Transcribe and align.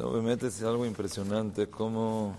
Obviamente 0.00 0.46
es 0.46 0.62
algo 0.62 0.86
impresionante 0.86 1.66
cómo 1.66 2.36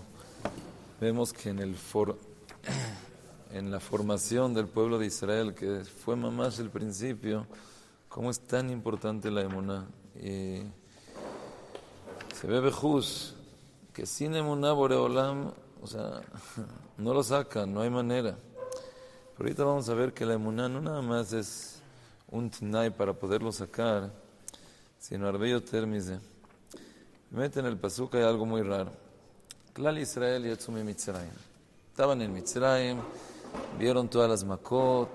vemos 0.98 1.30
que 1.30 1.50
en, 1.50 1.58
el 1.58 1.74
for, 1.74 2.16
en 3.52 3.70
la 3.70 3.80
formación 3.80 4.54
del 4.54 4.66
pueblo 4.66 4.98
de 4.98 5.06
Israel, 5.06 5.54
que 5.54 5.84
fue 5.84 6.16
mamás 6.16 6.58
el 6.58 6.70
principio, 6.70 7.46
cómo 8.08 8.30
es 8.30 8.40
tan 8.40 8.70
importante 8.70 9.30
la 9.30 9.42
emuná. 9.42 9.86
Y 10.16 10.62
se 12.34 12.46
ve 12.46 12.60
Bejus, 12.60 13.34
que 13.92 14.06
sin 14.06 14.34
emuná 14.36 14.72
Boreolam, 14.72 15.52
o 15.82 15.86
sea, 15.86 16.22
no 16.96 17.12
lo 17.12 17.22
sacan, 17.22 17.74
no 17.74 17.82
hay 17.82 17.90
manera. 17.90 18.38
Pero 19.36 19.48
ahorita 19.48 19.64
vamos 19.64 19.86
a 19.90 19.94
ver 19.94 20.14
que 20.14 20.24
la 20.24 20.32
emuná 20.32 20.66
no 20.70 20.80
nada 20.80 21.02
más 21.02 21.34
es 21.34 21.82
un 22.30 22.48
tnai 22.48 22.88
para 22.88 23.12
poderlo 23.12 23.52
sacar, 23.52 24.10
sino 24.98 25.28
arbello 25.28 25.62
termise 25.62 26.29
Meten 27.30 27.64
en 27.64 27.72
el 27.72 27.78
pasuk 27.78 28.16
hay 28.16 28.24
algo 28.24 28.44
muy 28.44 28.62
raro. 28.62 28.90
Klal 29.72 29.98
Israel 29.98 30.44
y 30.46 30.48
Yatsumi 30.48 30.82
Mitzrayim. 30.82 31.30
Estaban 31.90 32.20
en 32.22 32.32
Mitzrayim, 32.32 32.98
vieron 33.78 34.08
todas 34.08 34.28
las 34.28 34.42
makot, 34.42 35.10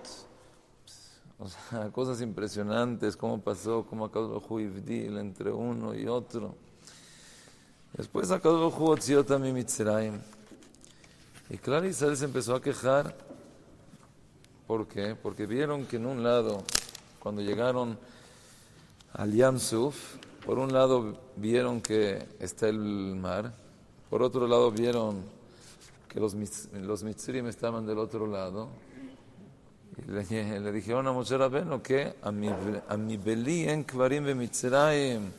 o 1.37 1.49
sea, 1.49 1.89
cosas 1.91 2.21
impresionantes, 2.21 3.17
cómo 3.17 3.41
pasó, 3.41 3.85
cómo 3.89 4.05
acabó 4.05 4.59
el 4.59 5.17
entre 5.17 5.51
uno 5.51 5.93
y 5.93 6.07
otro. 6.07 6.55
Después 7.91 8.31
acabó 8.31 8.95
el 8.95 9.25
también 9.25 9.53
Mitzrayim. 9.53 10.19
Y 11.49 11.57
Klal 11.57 11.85
Israel 11.85 12.15
se 12.15 12.25
empezó 12.25 12.55
a 12.55 12.61
quejar. 12.61 13.13
¿Por 14.65 14.87
qué? 14.87 15.15
Porque 15.15 15.45
vieron 15.45 15.85
que 15.85 15.97
en 15.97 16.05
un 16.05 16.23
lado, 16.23 16.63
cuando 17.19 17.41
llegaron 17.41 17.99
al 19.13 19.33
Yamsuf, 19.33 20.15
por 20.44 20.58
un 20.58 20.72
lado 20.72 21.16
vieron 21.36 21.80
que 21.80 22.26
está 22.38 22.68
el 22.68 23.14
mar, 23.16 23.52
por 24.08 24.22
otro 24.22 24.46
lado 24.46 24.70
vieron 24.70 25.22
que 26.08 26.18
los, 26.18 26.34
los 26.72 27.02
mitzrim 27.04 27.46
estaban 27.46 27.86
del 27.86 27.98
otro 27.98 28.26
lado. 28.26 28.68
Y 29.96 30.10
le, 30.10 30.72
dijeron 30.72 31.06
a 31.06 31.12
Moshe 31.12 31.36
Rabbeinu 31.36 31.82
que 31.82 32.14
a 32.22 32.30
mi 32.32 33.16
belí 33.16 33.68
en 33.68 33.84
Kvarim 33.84 34.34
Mitzrayim. 34.36 35.30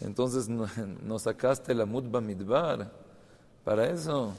Entonces 0.00 0.48
nos 0.48 1.22
sacaste 1.22 1.74
la 1.74 1.84
mudba 1.84 2.20
midbar. 2.20 2.90
Para 3.64 3.90
eso, 3.90 4.34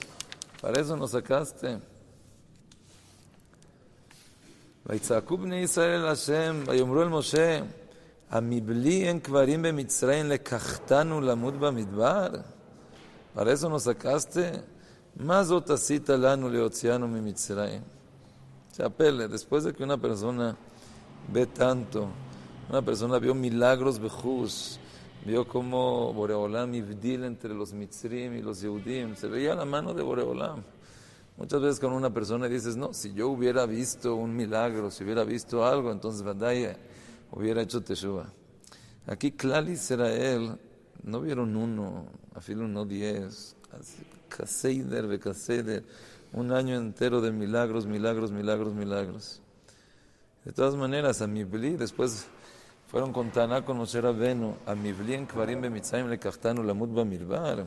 para 0.61 0.79
eso 0.79 0.95
nos 0.95 1.11
sacaste. 1.11 1.79
ויצעקו 4.89 5.37
בני 5.37 5.55
ישראל 5.55 6.01
אל 6.01 6.07
השם, 6.07 6.63
ויאמרו 6.67 7.01
אל 7.01 7.07
משה, 7.07 7.59
en 8.30 9.20
Kvarim 9.20 9.62
lamud 11.22 11.54
bamidbar. 11.54 12.44
Para 13.34 13.52
eso 13.52 13.68
nos 13.68 13.84
sacaste. 13.84 14.62
Mazot 15.16 15.70
asita 15.70 16.16
lanu 16.16 16.48
leoceano 16.48 17.06
mimitzraim. 17.06 17.82
Chapele, 18.76 19.28
después 19.28 19.62
de 19.62 19.72
que 19.72 19.84
una 19.84 19.96
persona 19.96 20.56
ve 21.32 21.46
tanto, 21.46 22.08
una 22.68 22.82
persona 22.82 23.20
vio 23.20 23.32
milagros 23.32 24.00
bejus, 24.00 24.80
vio 25.24 25.46
como 25.46 26.12
Boreolam 26.12 26.74
ibdil 26.74 27.22
entre 27.22 27.54
los 27.54 27.72
mitzrim 27.72 28.34
y 28.34 28.42
los 28.42 28.60
yehudim, 28.60 29.14
se 29.14 29.28
veía 29.28 29.54
la 29.54 29.64
mano 29.64 29.94
de 29.94 30.02
Boreolam. 30.02 30.64
Muchas 31.36 31.60
veces 31.60 31.80
con 31.80 31.92
una 31.92 32.10
persona 32.10 32.48
dices, 32.48 32.76
no, 32.76 32.92
si 32.92 33.12
yo 33.14 33.28
hubiera 33.28 33.66
visto 33.66 34.16
un 34.16 34.34
milagro, 34.34 34.90
si 34.90 35.04
hubiera 35.04 35.22
visto 35.22 35.64
algo, 35.64 35.92
entonces 35.92 36.22
Badaya 36.22 36.76
hubiera 37.34 37.62
hecho 37.62 37.82
Teshuvah. 37.82 38.32
Aquí 39.06 39.32
Klal 39.32 39.68
Israel 39.68 40.58
no 41.02 41.20
vieron 41.20 41.56
uno, 41.56 42.06
a 42.34 42.38
afilo 42.38 42.66
no 42.66 42.84
diez, 42.84 43.56
Kaseider 44.28 45.06
Becaseider, 45.06 45.84
un 46.32 46.52
año 46.52 46.76
entero 46.76 47.20
de 47.20 47.30
milagros, 47.30 47.86
milagros, 47.86 48.32
milagros, 48.32 48.74
milagros. 48.74 49.40
De 50.44 50.52
todas 50.52 50.74
maneras, 50.74 51.22
a 51.22 51.26
Mibli 51.26 51.76
después 51.76 52.26
fueron 52.90 53.12
con 53.12 53.30
Taná 53.30 53.64
con 53.64 53.76
Moshe 53.76 54.00
Rabenu, 54.00 54.56
a 54.66 54.74
Mibli 54.74 55.14
en 55.14 55.26
Kvarim 55.26 55.60
be 55.60 55.68
Bemitzaim 55.68 56.08
le 56.08 56.18
Kachtanu 56.18 56.62
Lamut 56.62 56.90
Bamilbar. 56.90 57.66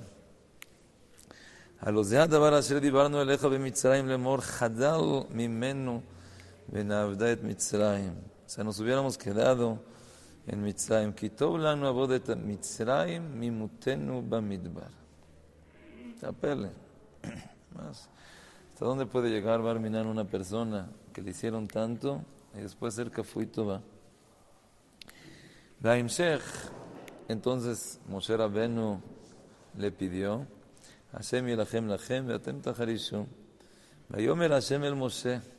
A 1.80 1.92
los 1.92 2.10
de 2.10 2.18
Adabar 2.18 2.54
Asher 2.56 2.82
Dibarnu 2.82 3.22
Eleja 3.22 3.48
Bemitzraim 3.48 4.08
Lemor 4.08 4.42
Hadal 4.42 5.28
Mimenu 5.30 6.02
Benavda 6.68 7.32
et 7.32 7.44
Mitzraim. 7.44 8.16
O 8.56 8.64
nos 8.64 8.80
hubiéramos 8.80 9.18
quedado 9.18 9.78
en 10.48 10.62
Mitzrayim. 10.62 11.12
Kitov 11.14 11.58
lanu 11.58 11.86
abodet 11.86 12.30
Mitzrayim 12.38 13.22
mimutenu 13.38 14.22
bamidbar. 14.22 14.92
Apele. 16.24 16.72
¿Hasta 17.78 18.86
dónde 18.86 19.06
puede 19.06 19.30
llegar 19.30 19.62
Barminan 19.62 20.08
una 20.08 20.24
persona 20.24 20.90
que 21.12 21.22
le 21.22 21.32
hicieron 21.32 21.68
tanto 21.68 22.24
y 22.56 22.62
después 22.62 22.94
ser 22.94 23.12
Kafuito 23.12 23.66
va? 23.66 23.82
Shech, 25.84 26.42
entonces 27.28 28.00
Moshe 28.08 28.36
Rabenu 28.36 29.02
le 29.78 29.92
pidió, 29.92 30.48
Hashem 31.12 31.48
yilachem 31.48 31.88
lachem, 31.88 32.26
veatem 32.26 32.62
tacharishu. 32.62 33.28
Vayomer 34.10 34.52
Hashem 34.52 34.84
el 34.86 34.96
Moshe. 34.96 35.57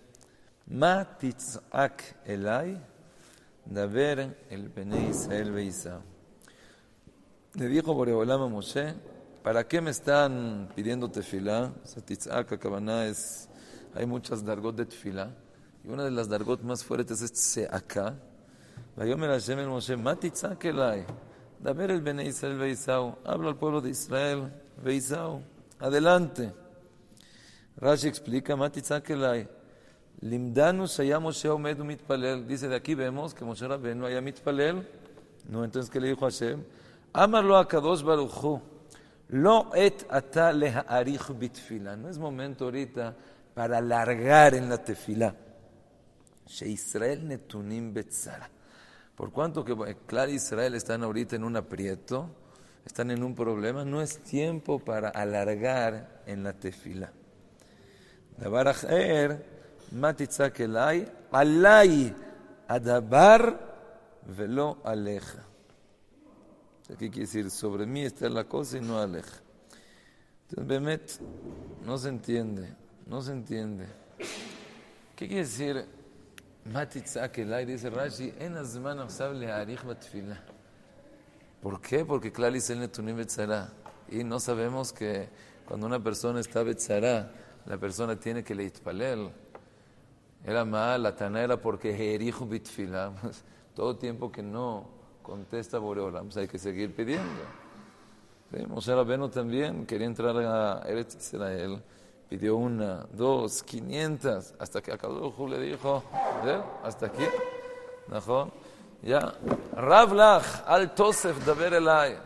Matitzak 0.70 2.02
elai, 2.26 2.78
daber 3.64 4.36
el 4.50 4.68
bene 4.68 5.08
Israel 5.08 5.50
beisa. 5.50 6.02
Le 7.54 7.68
dijo 7.68 7.94
Boreolam 7.94 8.42
a 8.42 8.48
Moshe, 8.48 8.94
¿para 9.42 9.66
qué 9.66 9.80
me 9.80 9.90
están 9.90 10.68
pidiendo 10.76 11.10
tefilá? 11.10 11.72
O 11.82 11.86
sea, 11.86 12.04
titzak, 12.04 12.52
akabana 12.52 13.06
es, 13.06 13.48
hay 13.94 14.04
muchas 14.04 14.44
dargot 14.44 14.76
de 14.76 14.84
tefilá. 14.84 15.30
Y 15.82 15.88
una 15.88 16.04
de 16.04 16.10
las 16.10 16.28
dargot 16.28 16.62
más 16.62 16.84
fuertes 16.84 17.22
es 17.22 17.32
tseaká. 17.32 18.14
Vayomer 18.94 19.30
Hashem 19.30 19.60
el 19.60 19.68
Moshe, 19.68 19.96
Matitzak 19.96 20.62
elai, 20.66 21.06
daber 21.58 21.92
el 21.92 22.02
bene 22.02 22.26
Israel 22.26 22.58
beisau. 22.58 23.16
Habla 23.24 23.48
al 23.48 23.56
pueblo 23.56 23.80
de 23.80 23.88
Israel, 23.88 24.52
beisau. 24.84 25.40
Adelante. 25.78 26.52
Rashi 27.78 28.06
explica, 28.06 28.54
Matitzak 28.54 29.08
elai. 29.08 29.57
Limdanu 30.20 30.86
Moshe 31.20 31.48
omed 31.48 31.78
mitpalel. 31.78 32.46
Dice, 32.46 32.68
de 32.68 32.76
aquí 32.76 32.94
vemos 32.94 33.34
que 33.34 33.44
Moshe 33.44 33.66
Rabbeinu 33.66 34.06
haya 34.06 34.20
mitpalel. 34.20 34.86
No, 35.48 35.64
entonces, 35.64 35.90
¿qué 35.90 36.00
le 36.00 36.08
dijo 36.08 36.26
a 36.26 36.30
Hashem? 36.30 36.62
Amarlo 37.12 37.56
a 37.56 37.66
Kadosh 37.66 38.02
Baruchu. 38.02 38.60
Lo 39.28 39.74
et 39.74 40.06
ata 40.08 40.52
lehaarich 40.52 41.28
bitfila. 41.38 41.96
No 41.96 42.08
es 42.08 42.18
momento 42.18 42.64
ahorita 42.64 43.14
para 43.54 43.78
alargar 43.78 44.54
en 44.54 44.68
la 44.68 44.82
tefila. 44.82 45.34
She 46.46 46.68
Israel 46.68 47.26
netunim 47.26 47.92
betzara. 47.92 48.48
Por 49.14 49.32
cuanto 49.32 49.64
que, 49.64 49.96
claro, 50.06 50.30
Israel 50.30 50.74
están 50.74 51.02
ahorita 51.02 51.36
en 51.36 51.44
un 51.44 51.56
aprieto, 51.56 52.30
están 52.86 53.10
en 53.10 53.22
un 53.22 53.34
problema, 53.34 53.84
no 53.84 54.00
es 54.00 54.18
tiempo 54.18 54.78
para 54.78 55.08
alargar 55.08 56.22
en 56.26 56.44
la 56.44 56.52
tefila. 56.52 57.12
La 58.38 58.48
barajer 58.48 59.57
מה 59.91 60.13
תצעק 60.13 60.61
אליי? 60.61 61.05
עליי 61.31 62.13
הדבר 62.69 63.37
ולא 64.27 64.75
עליך. 64.83 65.37
¿Qué 66.99 67.09
quiere 67.09 67.25
decir? 67.25 67.49
Sobre 67.49 67.85
mí 67.85 68.03
está 68.03 68.29
la 68.29 68.43
cosa 68.43 68.77
y 68.77 68.81
no 68.81 68.99
aleja. 68.99 69.37
Entonces, 70.43 70.67
Bemet, 70.67 71.19
no 71.83 71.97
se 71.97 72.09
entiende, 72.09 72.73
no 73.07 73.21
se 73.21 73.31
entiende. 73.31 73.87
¿Qué 75.15 75.27
quiere 75.27 75.43
decir? 75.43 75.85
Matitzak 76.65 77.37
elai, 77.39 77.65
dice 77.65 77.89
Rashi, 77.89 78.33
en 78.37 78.57
azman 78.57 78.99
עכשיו 78.99 79.33
להעריך 79.33 79.85
בתפילה. 79.85 80.35
¿Por 81.61 81.79
qué? 81.81 82.05
Porque 82.05 82.31
claro 82.31 82.53
dice 82.53 82.73
el 82.73 82.79
netunim 82.79 83.15
betzara. 83.15 83.69
Y 84.09 84.23
no 84.23 84.39
sabemos 84.39 84.91
que 84.91 85.29
cuando 85.65 85.87
una 85.87 86.01
persona 86.03 86.41
está 86.41 86.61
betzara, 86.61 87.31
la 87.65 87.77
persona 87.77 88.19
tiene 88.19 88.43
que 88.43 88.53
leitpalel. 88.53 89.31
Era 90.48 90.64
mal, 90.64 91.02
la 91.02 91.14
tana 91.14 91.42
era 91.42 91.58
porque 91.58 91.92
Jerijo 91.92 92.46
bitfila. 92.46 93.12
Todo 93.74 93.96
tiempo 93.96 94.32
que 94.32 94.42
no 94.42 94.88
contesta 95.22 95.78
Boreolam, 95.78 96.24
pues 96.24 96.38
hay 96.38 96.48
que 96.48 96.58
seguir 96.58 96.94
pidiendo. 96.94 97.42
¿Sí? 98.50 98.64
Moshe 98.66 98.94
Rabbeinu 98.94 99.28
también 99.28 99.84
quería 99.84 100.06
entrar 100.06 100.34
a 100.38 100.88
Eretz 100.88 101.16
Israel. 101.16 101.82
Pidió 102.30 102.56
una, 102.56 103.06
dos, 103.12 103.62
quinientas, 103.62 104.54
hasta 104.58 104.80
que 104.80 104.90
acabó 104.90 105.46
le 105.46 105.60
dijo, 105.60 106.02
hasta 106.82 107.06
aquí. 107.06 107.24
¿No? 108.08 108.50
Ya, 109.02 109.34
Ravlach, 109.76 110.62
al 110.66 110.94
Tosef, 110.94 111.44
Daber 111.44 111.74
Elay. 111.74 112.16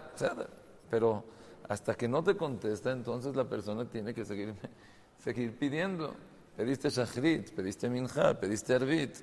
Pero 0.89 1.25
hasta 1.69 1.97
que 1.97 2.07
no 2.07 2.23
te 2.23 2.37
contesta, 2.37 2.93
entonces 2.93 3.35
la 3.35 3.45
persona 3.45 3.85
tiene 3.85 4.15
que 4.15 4.25
seguir, 4.25 4.55
seguir 5.19 5.59
pidiendo. 5.59 6.15
Pediste 6.57 6.91
Shachrit, 6.91 7.55
pediste 7.55 7.89
Minja, 7.89 8.35
pediste 8.39 8.75
Arbit. 8.75 9.17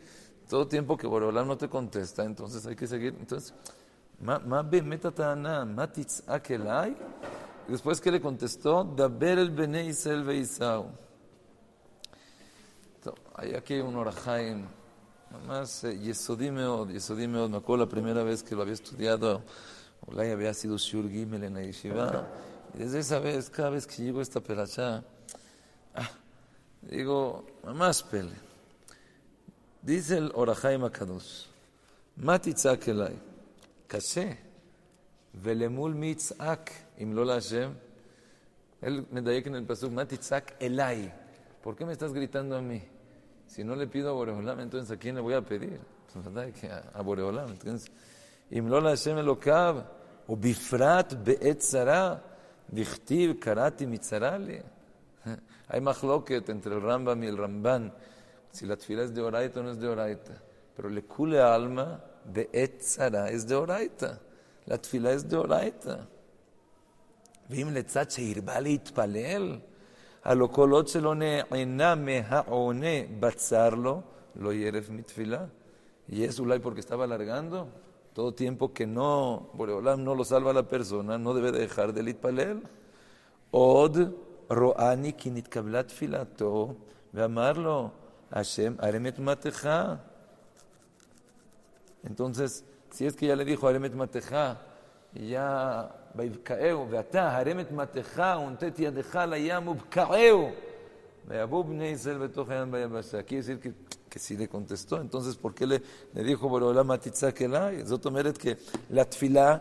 Todo 0.49 0.67
tiempo 0.67 0.97
que 0.97 1.05
Borolam 1.05 1.47
no 1.47 1.57
te 1.57 1.69
contesta, 1.69 2.23
entonces 2.23 2.65
hay 2.65 2.75
que 2.75 2.87
seguir. 2.87 3.15
Entonces, 3.19 3.53
ma 4.19 4.63
bemetatana, 4.63 5.63
ma 5.63 5.91
titzakelai. 5.91 6.97
Después 7.67 8.01
que 8.01 8.11
le 8.11 8.19
contestó, 8.19 8.83
Daber 8.83 9.37
el 9.37 9.51
Bene 9.51 9.85
Isel 9.85 10.23
Beisau. 10.23 10.87
Hay 13.35 13.53
aquí 13.53 13.79
un 13.79 13.95
Orahaim, 13.95 14.65
más 15.47 15.83
eh, 15.83 15.97
Yesodí 15.99 16.49
Meod, 16.49 16.89
Yesodí 16.89 17.27
Meod. 17.27 17.49
Me 17.51 17.57
acuerdo 17.57 17.85
la 17.85 17.89
primera 17.89 18.23
vez 18.23 18.41
que 18.41 18.55
lo 18.55 18.63
había 18.63 18.73
estudiado, 18.73 19.43
Olay 20.07 20.31
había 20.31 20.53
sido 20.53 20.77
Shur 20.77 21.07
Gimel 21.09 21.43
en 21.43 21.53
la 21.53 21.61
Yeshiva. 21.61 22.27
Y 22.73 22.79
desde 22.79 22.99
esa 22.99 23.19
vez, 23.19 23.49
cada 23.51 23.69
vez 23.69 23.85
que 23.85 24.03
llego 24.03 24.19
a 24.19 24.23
esta 24.23 24.41
perachá, 24.41 25.03
Digo, 26.81 27.45
más 27.63 28.03
pele. 28.03 28.35
Dice 29.81 30.17
el 30.17 30.31
Orajai 30.33 30.77
Makadosh, 30.77 31.45
Matitzak 32.17 32.87
elai, 32.87 33.15
caché, 33.87 34.37
velemul 35.33 35.95
mitzak, 35.95 36.71
im 36.97 37.13
lo 37.13 37.25
Hashem. 37.25 37.73
Él 38.81 39.07
me 39.11 39.21
da 39.21 39.33
en 39.33 39.55
el 39.55 39.65
pasuk, 39.65 39.91
Matitzak 39.91 40.55
elai. 40.59 41.13
¿Por 41.63 41.75
qué 41.75 41.85
me 41.85 41.93
estás 41.93 42.13
gritando 42.13 42.55
a 42.57 42.61
mí? 42.61 42.81
Si 43.47 43.63
no 43.63 43.75
le 43.75 43.87
pido 43.87 44.09
a 44.09 44.13
Boreolam, 44.13 44.59
entonces 44.59 44.91
¿a 44.91 44.97
quién 44.97 45.15
le 45.15 45.21
voy 45.21 45.33
a 45.33 45.41
pedir? 45.41 45.79
Pues, 46.13 46.25
a, 46.93 47.01
Boreolam. 47.01 47.49
Entonces, 47.49 47.91
Hashem 48.51 49.17
elokab, 49.17 49.85
o 50.27 50.35
bifrat 50.35 51.15
be'etzara, 51.23 52.23
dichtiv 52.67 53.39
karati 53.39 53.87
mitzarali. 53.87 54.61
Hay 55.68 55.80
מחלוקת 55.80 56.48
entre 56.50 56.74
el 56.74 56.82
Rambam 56.82 57.22
y 57.22 57.26
el 57.26 57.38
Ramban, 57.38 57.92
si 58.50 58.66
la 58.66 58.76
tefila 58.76 59.02
es 59.02 59.14
de 59.14 59.22
oraita 59.22 59.60
o 59.60 59.62
no 59.62 59.70
es 59.70 59.80
de 59.80 59.88
oraita. 59.88 60.42
Pero 60.76 60.88
le 60.88 61.02
cule 61.04 61.40
alma, 61.40 62.00
בעת 62.24 62.78
צרה 62.78 63.30
es 63.30 63.46
de 63.46 63.54
oraita. 63.54 64.20
La 64.66 64.78
tefila 64.78 65.12
es 65.12 65.28
de 65.28 65.36
oraita. 65.36 66.06
ואם 67.50 67.68
לצד 67.72 68.10
שהרבה 68.10 68.60
להתפלל, 68.60 69.58
הלא 70.24 70.46
כל 70.46 70.70
עוד 70.70 70.88
שלא 70.88 71.14
נהנה 71.14 71.94
מהעונה 71.94 72.96
בצר 73.20 73.68
לו, 73.70 74.00
לא 74.36 74.52
ירף 74.52 74.90
מתפילה. 74.90 75.44
Y 76.08 76.24
es 76.24 76.38
ulay 76.38 76.58
porque 76.58 76.80
estaba 76.80 77.04
alargando. 77.04 77.68
Todo 78.12 78.34
tiempo 78.34 78.72
que 78.74 78.86
no, 78.86 79.50
Boreolam 79.54 80.04
no 80.04 80.14
lo 80.14 80.24
salva 80.24 80.50
a 80.50 80.54
la 80.54 80.68
persona, 80.68 81.18
no 81.18 81.32
debe 81.34 81.50
dejar 81.50 81.92
de 81.92 82.02
להתפלל. 82.02 82.60
עוד 83.50 83.98
רואני 84.50 85.12
כי 85.16 85.30
נתקבלה 85.30 85.82
תפילתו, 85.82 86.74
ואמר 87.14 87.52
לו, 87.52 87.88
השם 88.32 88.74
הרם 88.78 89.06
את 89.06 89.18
מתך. 89.18 89.68
Entonces, 92.06 92.64
si 92.90 93.06
es 93.06 93.16
que 93.16 93.26
ya 93.26 93.36
le 93.36 93.44
dijo 93.44 93.66
Aremet 93.66 93.94
Mateja, 93.94 94.58
y 95.14 95.28
ya 95.28 95.88
ויבקעהו, 96.14 96.86
ואתה 96.90 97.36
הרם 97.36 97.60
את 97.60 97.72
מטך 97.72 98.22
ונטה 98.46 98.66
את 98.66 98.78
ידך 98.78 99.16
לים 99.28 99.68
ובקעהו. 99.68 100.50
ויבואו 101.28 101.64
בני 101.64 101.86
ישראל 101.86 102.18
בתוך 102.18 102.48
הים 102.48 102.70
ביבשה. 102.70 103.22
Quiere 103.22 103.42
decir 103.42 103.58
que, 103.60 103.72
que 104.10 104.18
sí 104.18 104.36
le 104.36 104.48
contestó. 104.48 105.00
Entonces, 105.00 105.36
¿por 105.36 105.54
qué 105.54 105.66
le, 105.66 105.80
le 106.14 106.22
dijo 106.22 106.48
בעולם 106.48 106.96
תצעק 106.96 107.42
אליי? 107.42 107.84
זאת 107.84 108.06
אומרת 108.06 108.38
que 108.38 108.54
la 108.92 109.04
תפילה 109.04 109.56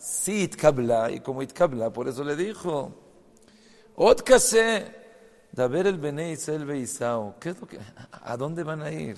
sí 0.00 0.44
התקבלה, 0.44 1.08
y 1.08 1.20
como 1.20 1.42
התקבלה, 1.42 1.90
por 1.90 2.08
eso 2.08 2.24
le 2.24 2.36
dijo. 2.36 2.90
עוד 3.94 4.20
קשה, 4.20 4.78
דבר 5.54 5.80
אל 5.80 5.96
בני 5.96 6.22
ישראל 6.22 6.62
וייסעו. 6.70 7.32
¿A 8.24 8.36
dónde 8.36 8.62
van 8.62 8.82
a 8.82 8.90
ir? 8.90 9.16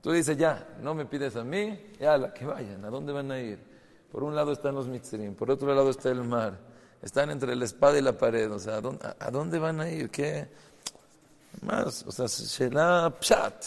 Tú 0.00 0.12
dices, 0.12 0.36
ya, 0.36 0.68
no 0.82 0.94
me 0.94 1.06
pides 1.06 1.34
a 1.36 1.42
mí, 1.42 1.78
ya, 1.98 2.32
que 2.32 2.44
vayan, 2.44 2.84
¿a 2.84 2.90
dónde 2.90 3.12
van 3.12 3.30
a 3.32 3.40
ir? 3.40 3.58
Por 4.12 4.22
un 4.22 4.36
lado 4.36 4.52
están 4.52 4.74
los 4.74 4.86
mitzrim, 4.86 5.34
por 5.34 5.50
otro 5.50 5.74
lado 5.74 5.90
está 5.90 6.10
el 6.10 6.22
mar. 6.22 6.58
Están 7.02 7.30
entre 7.30 7.54
la 7.56 7.64
espada 7.64 7.98
y 7.98 8.02
la 8.02 8.12
pared. 8.12 8.50
O 8.50 8.58
sea, 8.58 8.76
¿a 8.76 8.80
dónde, 8.80 9.06
a 9.18 9.30
dónde 9.30 9.58
van 9.58 9.80
a 9.80 9.90
ir? 9.90 10.10
¿Qué? 10.10 10.48
más? 11.62 12.04
O 12.06 12.12
sea, 12.12 12.28
שאלה 12.28 13.08
פשט. 13.18 13.64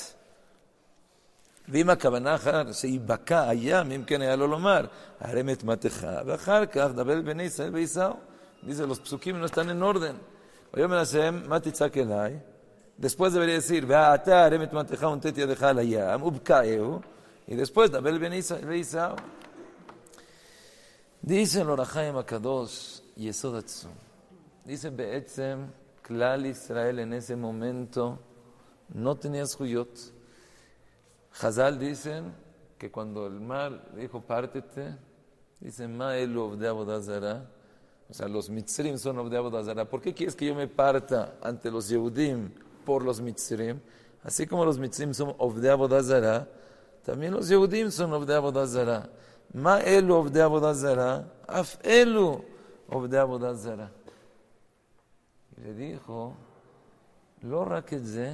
ואם 1.71 1.89
הכוונה 1.89 2.35
אחר 2.35 2.71
שייבקע 2.71 3.49
הים, 3.49 3.91
אם 3.91 4.03
כן 4.07 4.21
היה 4.21 4.35
לו 4.35 4.47
לומר, 4.47 4.85
הרם 5.19 5.49
את 5.49 5.63
מטך, 5.63 6.07
ואחר 6.25 6.65
כך 6.65 6.87
דבר 6.95 7.21
בני 7.21 7.43
ישראל 7.43 7.75
וייסעו. 7.75 8.13
Dice, 8.66 8.86
los 8.86 9.00
psukim 9.00 9.38
no 9.38 9.46
están 9.46 9.70
en 9.70 9.82
orden. 9.82 10.16
Después 12.96 13.32
debería 13.32 13.54
decir, 13.54 13.86
y 17.46 17.54
después 17.56 17.90
de 17.90 17.98
Abel 17.98 18.18
Ben 18.18 18.32
Dice 21.22 21.60
el 21.62 21.70
Orachaim 21.70 22.16
Akadosh, 22.18 23.00
Yesodatsu. 23.16 23.88
Dice 24.64 24.90
Beetzem, 24.90 25.70
Klal 26.02 26.44
Israel 26.44 26.98
en 26.98 27.14
ese 27.14 27.34
momento 27.34 28.18
no 28.92 29.16
tenía 29.16 29.46
suyot. 29.46 29.88
Hazal 31.40 31.78
dicen 31.78 32.34
que 32.76 32.90
cuando 32.90 33.26
el 33.26 33.40
mal 33.40 33.88
dijo, 33.96 34.20
pártete, 34.20 34.96
dice, 35.60 35.88
Ma 35.88 36.16
elu 36.16 36.42
obde 36.42 36.68
abodazara, 36.68 37.50
O 38.14 38.16
sea, 38.16 38.28
los 38.28 38.48
mitzrim 38.48 38.96
son 38.96 39.18
obde 39.18 39.36
abodazara. 39.36 39.84
¿Por 39.84 40.00
qué 40.00 40.14
quieres 40.14 40.36
que 40.36 40.46
yo 40.46 40.54
me 40.54 40.68
parta 40.68 41.34
ante 41.42 41.68
los 41.68 41.88
Yehudim 41.88 42.48
por 42.84 43.02
los 43.02 43.20
mitzrim? 43.20 43.80
Así 44.22 44.46
como 44.46 44.64
los 44.64 44.78
mitzrim 44.78 45.12
son 45.12 45.34
obde 45.36 45.68
abodazara, 45.68 46.46
también 47.04 47.32
los 47.32 47.48
Yehudim 47.48 47.90
son 47.90 48.12
obde 48.12 48.36
abodazara. 48.36 49.10
אלו 49.56 50.14
עובדי 50.14 50.40
עבודה 50.40 50.72
זרה? 50.72 51.20
אף 51.46 51.76
אלו 51.84 52.42
עובדי 52.86 53.18
עבודה 53.18 53.54
זרה. 53.54 53.86
le 55.58 55.72
dijo, 55.72 56.32
לא 57.42 57.64
רק 57.70 57.92
את 57.94 58.06
זה, 58.06 58.32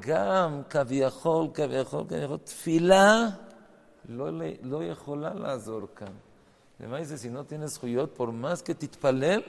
גם 0.00 0.62
כביכול, 0.70 1.46
כביכול, 1.54 2.04
כביכול, 2.08 2.38
תפילה 2.38 3.28
לא, 4.08 4.30
לא. 4.62 4.80
Además 6.82 7.02
dice, 7.02 7.16
si 7.16 7.30
no 7.30 7.44
tienes 7.44 7.78
juyot, 7.78 8.12
por 8.12 8.32
más 8.32 8.60
que 8.60 8.74
titpalel, 8.74 9.44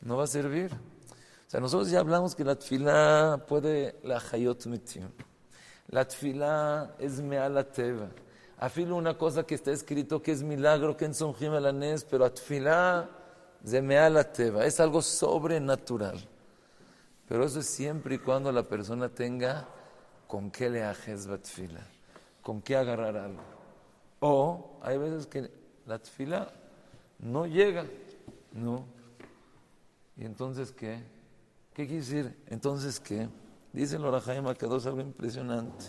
no 0.00 0.16
va 0.16 0.24
a 0.24 0.26
servir. 0.26 0.72
O 0.72 1.50
sea, 1.50 1.60
nosotros 1.60 1.90
ya 1.90 2.00
hablamos 2.00 2.34
que 2.34 2.42
la 2.42 2.56
tfilá 2.56 3.44
puede 3.46 3.96
la 4.02 4.18
hayot 4.32 4.64
mitim. 4.64 5.10
La 5.88 6.08
tfilá 6.08 6.94
es 6.98 7.20
mealateva. 7.20 8.08
Afilo 8.56 8.96
una 8.96 9.18
cosa 9.18 9.44
que 9.44 9.56
está 9.56 9.72
escrito 9.72 10.22
que 10.22 10.32
es 10.32 10.42
milagro, 10.42 10.96
que 10.96 11.04
en 11.04 11.14
Somjim 11.14 11.52
Alanés, 11.52 12.06
pero 12.10 12.24
atfilá 12.24 13.10
de 13.60 13.82
mealateva. 13.82 14.64
Es 14.64 14.80
algo 14.80 15.02
sobrenatural. 15.02 16.18
Pero 17.28 17.44
eso 17.44 17.60
es 17.60 17.66
siempre 17.66 18.14
y 18.14 18.18
cuando 18.20 18.50
la 18.52 18.62
persona 18.62 19.10
tenga 19.10 19.68
con 20.26 20.50
qué 20.50 20.70
le 20.70 20.82
ajes 20.82 21.26
batfila, 21.26 21.86
con 22.40 22.62
qué 22.62 22.74
agarrar 22.74 23.18
algo. 23.18 23.42
O 24.20 24.78
hay 24.82 24.96
veces 24.96 25.26
que 25.26 25.67
la 25.88 25.98
tefilá. 25.98 26.52
No 27.18 27.46
llega, 27.46 27.84
¿no? 28.52 28.84
¿Y 30.16 30.24
entonces 30.24 30.70
qué? 30.70 31.02
¿Qué 31.74 31.86
quiere 31.86 32.00
decir? 32.00 32.36
Entonces 32.48 33.00
qué? 33.00 33.28
Dice 33.72 33.96
el 33.96 34.04
Orajaima 34.04 34.54
que 34.54 34.66
dos 34.66 34.86
algo 34.86 35.00
impresionante. 35.00 35.86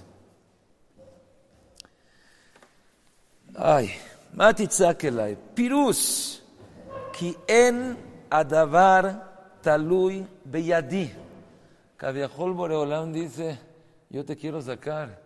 Ay, 3.56 3.90
Matitzakelai, 4.34 5.38
Pirus, 5.56 6.42
ki 7.14 7.36
en 7.48 7.98
adavar 8.30 9.60
talui 9.62 10.26
beyadi. 10.46 11.12
Kaviajol 11.98 12.54
Boreolam 12.54 13.12
dice, 13.12 13.60
yo 14.10 14.24
te 14.24 14.38
quiero 14.38 14.62
sacar, 14.62 15.22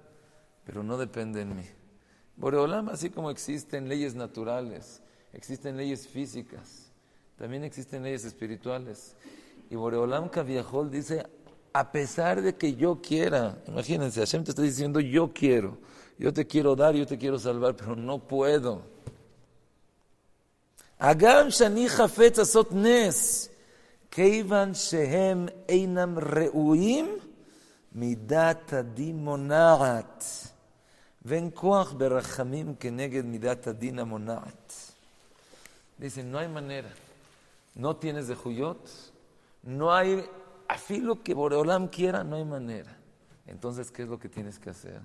pero 0.65 0.81
no 0.81 0.97
depende 0.97 1.41
en 1.41 1.55
mí. 1.55 1.65
Boreolam, 2.35 2.89
así 2.89 3.09
como 3.09 3.29
existen 3.29 3.87
leyes 3.87 4.15
naturales, 4.15 5.01
existen 5.33 5.77
leyes 5.77 6.07
físicas, 6.07 6.91
también 7.37 7.63
existen 7.63 8.03
leyes 8.03 8.25
espirituales. 8.25 9.15
Y 9.69 9.75
Boreolam 9.75 10.29
Kaviahol 10.29 10.89
dice, 10.89 11.25
a 11.73 11.91
pesar 11.91 12.41
de 12.41 12.55
que 12.55 12.75
yo 12.75 13.01
quiera, 13.01 13.57
imagínense, 13.67 14.19
Hashem 14.19 14.43
te 14.43 14.51
está 14.51 14.61
diciendo, 14.61 14.99
yo 14.99 15.33
quiero, 15.33 15.77
yo 16.17 16.31
te 16.31 16.45
quiero 16.45 16.75
dar, 16.75 16.95
yo 16.95 17.05
te 17.05 17.17
quiero 17.17 17.39
salvar, 17.39 17.75
pero 17.75 17.95
no 17.95 18.19
puedo. 18.19 18.93
Agam 20.99 21.49
Shani 21.49 21.87
Hafet 21.87 22.39
Asot 22.39 22.69
Keivan 24.09 24.73
Shehem 24.73 25.49
Einam 25.67 26.17
Reuim, 26.17 27.19
Midat 27.95 28.71
Adimonarat. 28.71 30.52
Ven 31.23 31.51
koach 31.51 31.93
berachamim 31.93 32.75
keneged 32.77 33.25
midat 33.25 33.67
adin 33.67 33.99
amonat. 33.99 34.93
Dicen, 35.97 36.31
no 36.31 36.39
hay 36.39 36.47
manera. 36.47 36.89
No 37.75 37.95
tienes 37.95 38.27
de 38.27 38.35
Juyot. 38.35 38.89
No 39.63 39.93
hay, 39.93 40.25
afilo 40.67 41.23
que 41.23 41.33
Boreolam 41.33 41.87
quiera, 41.87 42.23
no 42.23 42.35
hay 42.35 42.43
manera. 42.43 42.97
Entonces, 43.47 43.91
¿qué 43.91 44.03
es 44.03 44.09
lo 44.09 44.19
que 44.19 44.27
tienes 44.27 44.59
que 44.59 44.69
hacer? 44.69 44.99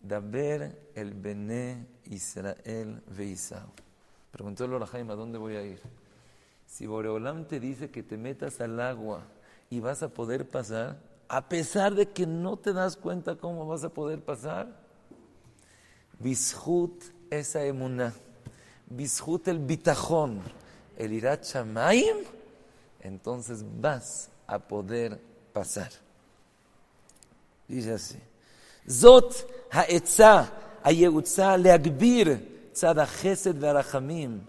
Daber 0.00 0.90
el 0.94 1.14
Bene 1.14 1.86
Israel 2.04 3.02
Veisau. 3.08 3.68
Preguntó 4.30 4.64
el 4.64 4.86
Jaime, 4.86 5.12
¿a 5.12 5.16
dónde 5.16 5.38
voy 5.38 5.56
a 5.56 5.62
ir? 5.62 5.80
Si 6.66 6.86
Boreolam 6.86 7.46
te 7.46 7.58
dice 7.58 7.90
que 7.90 8.02
te 8.02 8.16
metas 8.16 8.60
al 8.60 8.78
agua 8.78 9.24
y 9.70 9.80
vas 9.80 10.02
a 10.02 10.08
poder 10.08 10.48
pasar, 10.48 11.00
a 11.28 11.48
pesar 11.48 11.94
de 11.94 12.10
que 12.10 12.26
no 12.26 12.56
te 12.56 12.72
das 12.72 12.96
cuenta 12.96 13.36
cómo 13.36 13.66
vas 13.66 13.82
a 13.84 13.88
poder 13.88 14.22
pasar, 14.22 14.87
Bishut 16.20 17.02
esa 17.30 17.64
emuná, 17.64 18.12
Bishut 18.90 19.48
el 19.48 19.58
bitajón, 19.58 20.40
el 20.96 21.12
irat 21.12 21.44
entonces 23.00 23.64
vas 23.80 24.28
a 24.46 24.58
poder 24.58 25.20
pasar. 25.52 25.90
Dice 27.66 27.92
así. 27.92 28.18
Zot 28.88 29.46
ha'etza 29.70 30.50
hayegutza 30.82 31.56
leagbir 31.56 32.70
tzad 32.72 32.98
ha'chesed 32.98 33.56
ve'arachamim. 33.56 34.40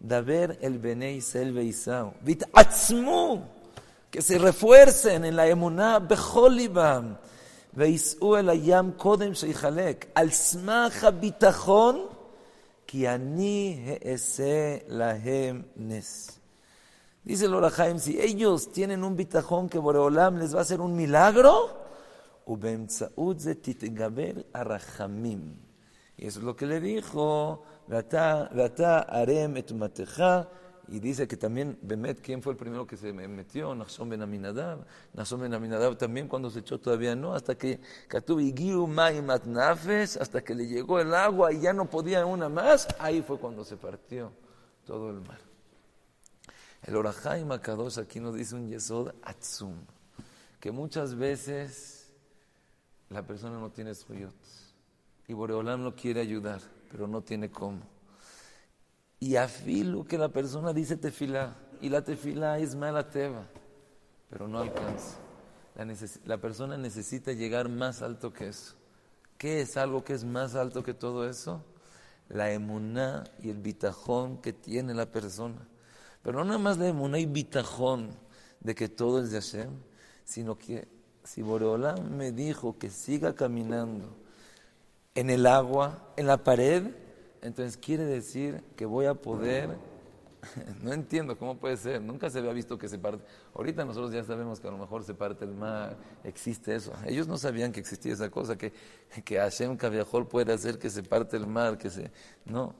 Daber 0.00 0.58
el 0.62 0.78
benei 0.78 1.16
Israel 1.16 1.52
ve'isau 1.52 2.14
vit'atzmu 2.24 3.42
que 4.10 4.22
se 4.22 4.38
refuercen 4.38 5.24
en 5.24 5.36
la 5.36 5.46
emuná 5.46 5.98
bechol 5.98 6.58
וייסעו 7.73 8.37
אל 8.37 8.49
הים 8.49 8.91
קודם 8.97 9.33
שיחלק, 9.33 10.05
על 10.15 10.29
סמך 10.29 11.03
הביטחון, 11.03 12.05
כי 12.87 13.09
אני 13.09 13.79
אעשה 14.11 14.77
להם 14.87 15.61
נס. 15.77 16.39
Dice 17.25 17.45
el 17.45 17.55
Orahaim, 17.55 17.97
si 17.97 18.21
ellos 18.21 18.71
tienen 18.71 19.03
un 19.03 19.15
bitajón 19.15 19.67
que 19.67 19.79
Boreolam 19.79 20.37
les 20.37 20.53
va 20.53 20.59
a 20.59 20.61
hacer 20.61 20.79
un 20.79 20.95
milagro, 20.95 21.85
y 22.47 22.53
eso 26.27 26.39
es 26.39 26.45
lo 26.45 26.55
que 26.55 26.67
le 26.67 26.79
dijo, 26.79 27.63
arem 29.07 29.57
et 29.57 29.71
y 30.90 30.98
dice 30.98 31.28
que 31.28 31.36
también, 31.36 31.78
Bemet, 31.82 32.20
¿quién 32.20 32.42
fue 32.42 32.52
el 32.52 32.58
primero 32.58 32.84
que 32.84 32.96
se 32.96 33.12
metió? 33.12 33.74
Nachshon 33.76 34.08
ben 34.08 34.22
Aminadab. 34.22 34.84
Nachshon 35.14 35.40
ben 35.40 35.54
Aminadab 35.54 35.96
también 35.96 36.26
cuando 36.26 36.50
se 36.50 36.58
echó 36.58 36.80
todavía 36.80 37.14
no, 37.14 37.32
hasta 37.32 37.56
que 37.56 37.80
hasta 40.20 40.42
que 40.42 40.54
le 40.54 40.66
llegó 40.66 40.98
el 40.98 41.14
agua 41.14 41.52
y 41.52 41.60
ya 41.60 41.72
no 41.72 41.88
podía 41.88 42.26
una 42.26 42.48
más, 42.48 42.88
ahí 42.98 43.22
fue 43.22 43.38
cuando 43.38 43.64
se 43.64 43.76
partió 43.76 44.32
todo 44.84 45.10
el 45.10 45.20
mar. 45.20 45.38
El 46.82 46.96
Orahaim 46.96 47.52
Akadosh 47.52 48.00
aquí 48.00 48.18
nos 48.18 48.34
dice 48.34 48.56
un 48.56 48.68
Yesod 48.68 49.14
Atzum, 49.22 49.76
que 50.58 50.72
muchas 50.72 51.14
veces 51.14 52.12
la 53.10 53.22
persona 53.22 53.60
no 53.60 53.70
tiene 53.70 53.94
suyot 53.94 54.34
y 55.28 55.32
Boreolam 55.32 55.84
lo 55.84 55.94
quiere 55.94 56.20
ayudar, 56.20 56.60
pero 56.90 57.06
no 57.06 57.22
tiene 57.22 57.48
cómo. 57.48 57.80
Y 59.20 59.36
afilo 59.36 60.04
que 60.04 60.16
la 60.16 60.30
persona 60.30 60.72
dice 60.72 60.96
tefilá, 60.96 61.54
y 61.80 61.90
la 61.90 62.02
tefilá 62.02 62.58
es 62.58 62.74
mala 62.74 63.10
teba, 63.10 63.46
pero 64.30 64.48
no 64.48 64.58
alcanza. 64.58 65.18
La, 66.24 66.38
persona 66.38 66.76
necesita 66.76 67.32
llegar 67.32 67.68
más 67.68 68.02
alto 68.02 68.32
que 68.32 68.48
eso. 68.48 68.74
¿Qué 69.38 69.62
es 69.62 69.76
algo 69.76 70.04
que 70.04 70.12
es 70.12 70.24
más 70.24 70.54
alto 70.54 70.82
que 70.82 70.92
todo 70.92 71.28
eso? 71.28 71.64
La 72.28 72.52
emuná 72.52 73.24
y 73.42 73.48
el 73.48 73.58
bitajón 73.58 74.38
que 74.42 74.52
tiene 74.52 74.92
la 74.92 75.06
persona. 75.06 75.66
Pero 76.22 76.38
no 76.38 76.44
nada 76.44 76.58
más 76.58 76.76
la 76.76 76.88
emuná 76.88 77.18
y 77.18 77.26
bitajón 77.26 78.10
de 78.60 78.74
que 78.74 78.88
todo 78.88 79.22
es 79.22 79.30
de 79.30 79.40
Hashem, 79.40 79.70
sino 80.24 80.58
que 80.58 80.86
si 81.24 81.40
Boreolam 81.40 82.10
me 82.10 82.32
dijo 82.32 82.78
que 82.78 82.90
siga 82.90 83.34
caminando 83.34 84.14
en 85.14 85.30
el 85.30 85.46
agua, 85.46 86.12
en 86.16 86.26
la 86.26 86.44
pared, 86.44 86.84
entonces 87.42 87.76
quiere 87.76 88.04
decir 88.04 88.62
que 88.76 88.86
voy 88.86 89.06
a 89.06 89.14
poder, 89.14 89.76
no 90.82 90.92
entiendo 90.92 91.36
cómo 91.38 91.56
puede 91.58 91.76
ser, 91.76 92.00
nunca 92.00 92.30
se 92.30 92.38
había 92.38 92.52
visto 92.52 92.78
que 92.78 92.88
se 92.88 92.98
parte, 92.98 93.24
ahorita 93.54 93.84
nosotros 93.84 94.12
ya 94.12 94.24
sabemos 94.24 94.60
que 94.60 94.68
a 94.68 94.70
lo 94.70 94.78
mejor 94.78 95.04
se 95.04 95.14
parte 95.14 95.44
el 95.44 95.54
mar, 95.54 95.96
existe 96.24 96.74
eso, 96.74 96.92
ellos 97.06 97.26
no 97.26 97.38
sabían 97.38 97.72
que 97.72 97.80
existía 97.80 98.12
esa 98.12 98.30
cosa, 98.30 98.56
que, 98.56 98.72
que 99.24 99.36
Hashem 99.38 99.76
Kaviahol 99.76 100.26
puede 100.26 100.52
hacer 100.52 100.78
que 100.78 100.90
se 100.90 101.02
parte 101.02 101.36
el 101.36 101.46
mar, 101.46 101.78
que 101.78 101.90
se, 101.90 102.10
no, 102.44 102.74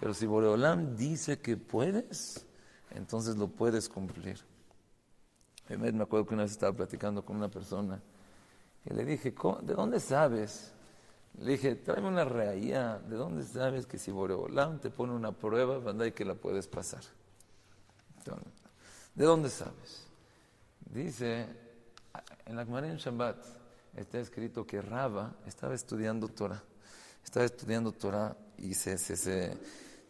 pero 0.00 0.14
si 0.14 0.26
Boreolam 0.26 0.96
dice 0.96 1.38
que 1.38 1.56
puedes, 1.56 2.46
entonces 2.90 3.36
lo 3.36 3.48
puedes 3.48 3.88
cumplir. 3.88 4.40
Me 5.68 6.02
acuerdo 6.02 6.26
que 6.26 6.34
una 6.34 6.42
vez 6.42 6.52
estaba 6.52 6.72
platicando 6.72 7.24
con 7.24 7.36
una 7.36 7.48
persona 7.48 8.02
y 8.84 8.94
le 8.94 9.04
dije, 9.04 9.32
¿de 9.62 9.74
dónde 9.74 10.00
sabes? 10.00 10.72
Le 11.38 11.52
dije, 11.52 11.76
tráeme 11.76 12.08
una 12.08 12.24
reía. 12.24 12.98
¿De 12.98 13.16
dónde 13.16 13.44
sabes 13.44 13.86
que 13.86 13.98
si 13.98 14.10
Boreolam 14.10 14.78
te 14.78 14.90
pone 14.90 15.12
una 15.12 15.32
prueba, 15.32 15.78
banda 15.78 16.06
y 16.06 16.12
que 16.12 16.24
la 16.24 16.34
puedes 16.34 16.66
pasar? 16.66 17.02
¿De 19.14 19.24
dónde 19.24 19.48
sabes? 19.48 20.06
Dice, 20.80 21.46
en 22.44 22.56
la 22.56 22.64
Gemara 22.64 22.88
en 22.88 22.96
Shabbat 22.96 23.38
está 23.96 24.18
escrito 24.18 24.66
que 24.66 24.82
Raba 24.82 25.34
estaba 25.46 25.74
estudiando 25.74 26.28
Torah. 26.28 26.62
Estaba 27.24 27.46
estudiando 27.46 27.92
Torah 27.92 28.36
y 28.58 28.74
se, 28.74 28.98
se, 28.98 29.16
se, 29.16 29.56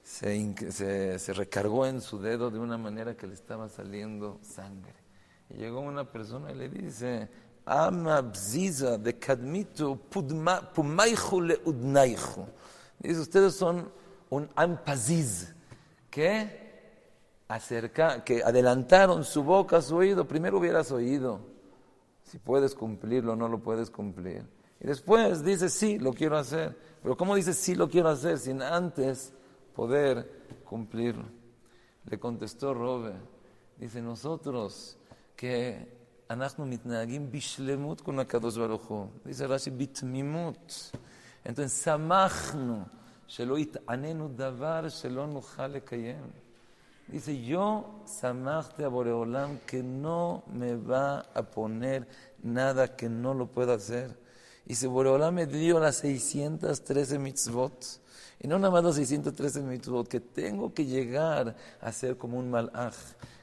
se, 0.03 1.19
se 1.19 1.33
recargó 1.33 1.87
en 1.87 2.01
su 2.01 2.21
dedo 2.21 2.51
de 2.51 2.59
una 2.59 2.79
manera 2.79 3.17
que 3.17 3.27
le 3.27 3.35
estaba 3.35 3.69
saliendo 3.69 4.41
sangre. 4.43 4.95
Y 5.51 5.55
llegó 5.55 5.81
una 5.81 6.11
persona 6.11 6.53
y 6.53 6.55
le 6.55 6.69
dice, 6.69 7.29
Ama 7.73 8.21
bziza 8.21 8.99
de 8.99 9.13
kadmitu 9.13 9.97
pumaichu 10.75 11.41
le 11.41 11.61
udnaichu. 11.65 12.45
Dice, 12.99 13.21
ustedes 13.21 13.55
son 13.55 13.89
un 14.29 14.49
ampaziz 14.57 15.55
que 16.11 16.51
acerca, 17.47 18.25
que 18.25 18.43
adelantaron 18.43 19.23
su 19.23 19.45
boca 19.45 19.81
su 19.81 19.95
oído. 19.95 20.27
Primero 20.27 20.59
hubieras 20.59 20.91
oído. 20.91 21.41
Si 22.25 22.39
puedes 22.39 22.75
cumplirlo, 22.75 23.37
no 23.37 23.49
lo 23.49 23.61
puedes 23.61 23.89
cumplir. 23.89 24.45
Y 24.81 24.89
después 24.89 25.45
dice, 25.45 25.69
sí, 25.69 25.97
lo 26.01 26.13
quiero 26.13 26.39
hacer. 26.39 26.77
Pero 27.01 27.17
¿cómo 27.17 27.37
dice 27.37 27.55
sí 27.55 27.77
lo 27.77 27.89
quiero 27.89 28.09
hacer 28.09 28.39
sin 28.39 28.63
antes 28.63 29.33
poder 29.77 30.59
cumplirlo? 30.65 31.27
Le 32.05 32.19
contestó 32.19 32.75
Robe. 32.75 33.15
Dice, 33.79 34.03
nosotros 34.03 34.97
que 35.37 36.00
אנחנו 36.30 36.66
מתנהגים 36.66 37.32
בשלמות 37.32 38.02
con 38.02 38.22
הקדוש 38.22 38.58
ברוך 38.58 38.86
הוא. 38.86 39.08
dice 39.26 39.44
רש"י, 39.44 39.70
בתמימות. 39.70 40.92
entonces 41.46 41.84
שמחנו 41.84 42.84
שלא 43.28 43.60
יטעננו 43.60 44.28
דבר 44.36 44.90
שלא 44.90 45.28
נוכל 45.28 45.68
לקיים. 45.68 46.26
Dice, 47.08 47.40
yo 47.40 48.02
samachte 48.06 48.84
a 48.84 48.88
Boreolam 48.88 49.60
que 49.68 49.84
no 49.84 50.44
me 50.52 50.76
va 50.76 51.20
a 51.36 51.44
poner 51.44 52.08
nada 52.42 52.96
que 52.96 53.08
no 53.10 53.36
lo 53.36 53.46
pueda 53.46 53.76
hacer. 53.76 54.18
Y 54.66 54.74
si 54.74 54.88
Boreolam 54.88 55.36
me 55.36 55.46
dio 55.46 55.80
las 55.80 55.98
613 55.98 57.20
mitzvot, 57.20 58.00
y 58.41 58.49
no 58.49 58.59
nada 58.59 58.73
más 58.73 58.83
las 58.83 58.95
613 58.97 59.61
mitzvot, 59.61 60.09
que 60.09 60.19
tengo 60.19 60.73
que 60.73 60.87
llegar 60.87 61.55
a 61.81 61.93
ser 61.93 62.17
como 62.17 62.39
un 62.39 62.51
malach, 62.51 62.97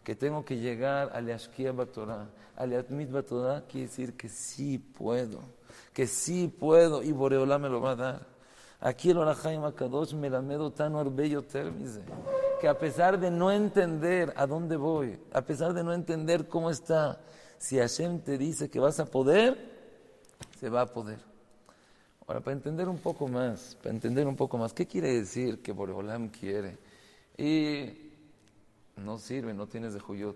que 0.03 0.15
tengo 0.15 0.43
que 0.43 0.57
llegar 0.57 1.11
a 1.13 1.21
Leashkia 1.21 1.71
Batorah, 1.71 2.27
a 2.55 2.65
Leatmit 2.65 3.11
Batorah, 3.11 3.61
quiere 3.67 3.87
decir 3.87 4.17
que 4.17 4.27
sí 4.27 4.79
puedo, 4.79 5.39
que 5.93 6.07
sí 6.07 6.47
puedo, 6.47 7.03
y 7.03 7.11
Boreolá 7.11 7.59
me 7.59 7.69
lo 7.69 7.79
va 7.79 7.91
a 7.91 7.95
dar. 7.95 8.27
Aquí 8.79 9.11
el 9.11 9.17
Orahaim 9.17 9.63
Akadosh 9.65 10.13
me 10.13 10.29
la 10.29 10.41
medo 10.41 10.71
tan 10.71 10.93
bello 11.15 11.43
termise, 11.43 12.01
que 12.59 12.67
a 12.67 12.77
pesar 12.77 13.19
de 13.19 13.29
no 13.29 13.51
entender 13.51 14.33
a 14.35 14.47
dónde 14.47 14.77
voy, 14.77 15.19
a 15.31 15.43
pesar 15.43 15.73
de 15.73 15.83
no 15.83 15.93
entender 15.93 16.47
cómo 16.47 16.71
está, 16.71 17.21
si 17.59 17.77
Hashem 17.77 18.21
te 18.21 18.37
dice 18.37 18.69
que 18.69 18.79
vas 18.79 18.99
a 18.99 19.05
poder, 19.05 19.57
se 20.59 20.69
va 20.69 20.81
a 20.81 20.87
poder. 20.87 21.26
Ahora, 22.27 22.41
para 22.41 22.57
entender 22.57 22.89
un 22.89 22.97
poco 22.97 23.29
más, 23.29 23.77
para 23.81 23.95
entender 23.95 24.27
un 24.27 24.35
poco 24.35 24.57
más, 24.57 24.73
¿qué 24.73 24.85
quiere 24.85 25.13
decir 25.13 25.61
que 25.61 25.71
Boreolam 25.71 26.27
quiere? 26.27 26.77
Y 27.37 28.11
no 28.97 29.17
sirve, 29.17 29.53
no 29.53 29.65
tienes 29.67 29.93
de 29.93 30.01
juyot. 30.01 30.35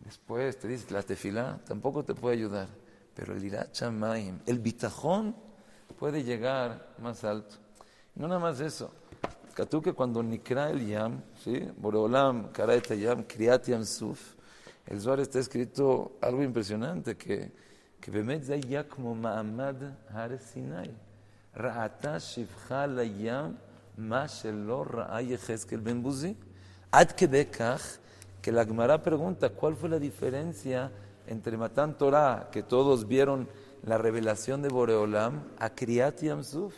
Después 0.00 0.58
te 0.58 0.68
dice 0.68 0.92
la 0.92 1.02
tefilá, 1.02 1.58
tampoco 1.66 2.04
te 2.04 2.14
puede 2.14 2.36
ayudar. 2.36 2.68
Pero 3.14 3.34
el 3.34 3.42
irachamaim, 3.42 4.40
el 4.44 4.58
bitajón, 4.58 5.34
puede 5.98 6.22
llegar 6.22 6.94
más 6.98 7.24
alto. 7.24 7.56
No 8.14 8.28
nada 8.28 8.40
más 8.40 8.60
eso. 8.60 8.92
Tú 9.70 9.80
que 9.80 9.94
cuando 9.94 10.22
nikra 10.22 10.68
el 10.68 10.86
yam, 10.86 11.22
¿sí? 11.42 11.66
Boreolam, 11.78 12.52
karaeta 12.52 12.94
yam, 12.94 13.24
kriat 13.24 13.66
yam 13.68 13.86
suf, 13.86 14.34
el 14.84 15.00
Zohar 15.00 15.20
está 15.20 15.38
escrito 15.38 16.18
algo 16.20 16.42
impresionante, 16.42 17.16
que, 17.16 17.52
como 18.88 19.14
ma'amad 19.14 19.76
har 20.12 20.38
sinai. 20.38 20.90
Ra'ata 21.54 22.18
shivcha 22.18 22.86
la 22.86 23.02
yam, 23.02 23.56
ma 23.96 24.26
shelo 24.26 24.84
ra'a 24.84 25.20
yechezkel 25.20 25.80
ben 25.80 26.02
buzi. 26.02 26.36
Ad 26.92 27.14
que 28.46 28.52
la 28.52 28.64
Gemara 28.64 29.02
pregunta, 29.02 29.48
¿cuál 29.48 29.74
fue 29.74 29.88
la 29.88 29.98
diferencia 29.98 30.92
entre 31.26 31.56
Matan 31.56 31.98
Torah, 31.98 32.48
que 32.52 32.62
todos 32.62 33.08
vieron 33.08 33.48
la 33.82 33.98
revelación 33.98 34.62
de 34.62 34.68
Boreolam, 34.68 35.42
a 35.58 35.70
Kriyat 35.70 36.22
Yamsuf? 36.22 36.72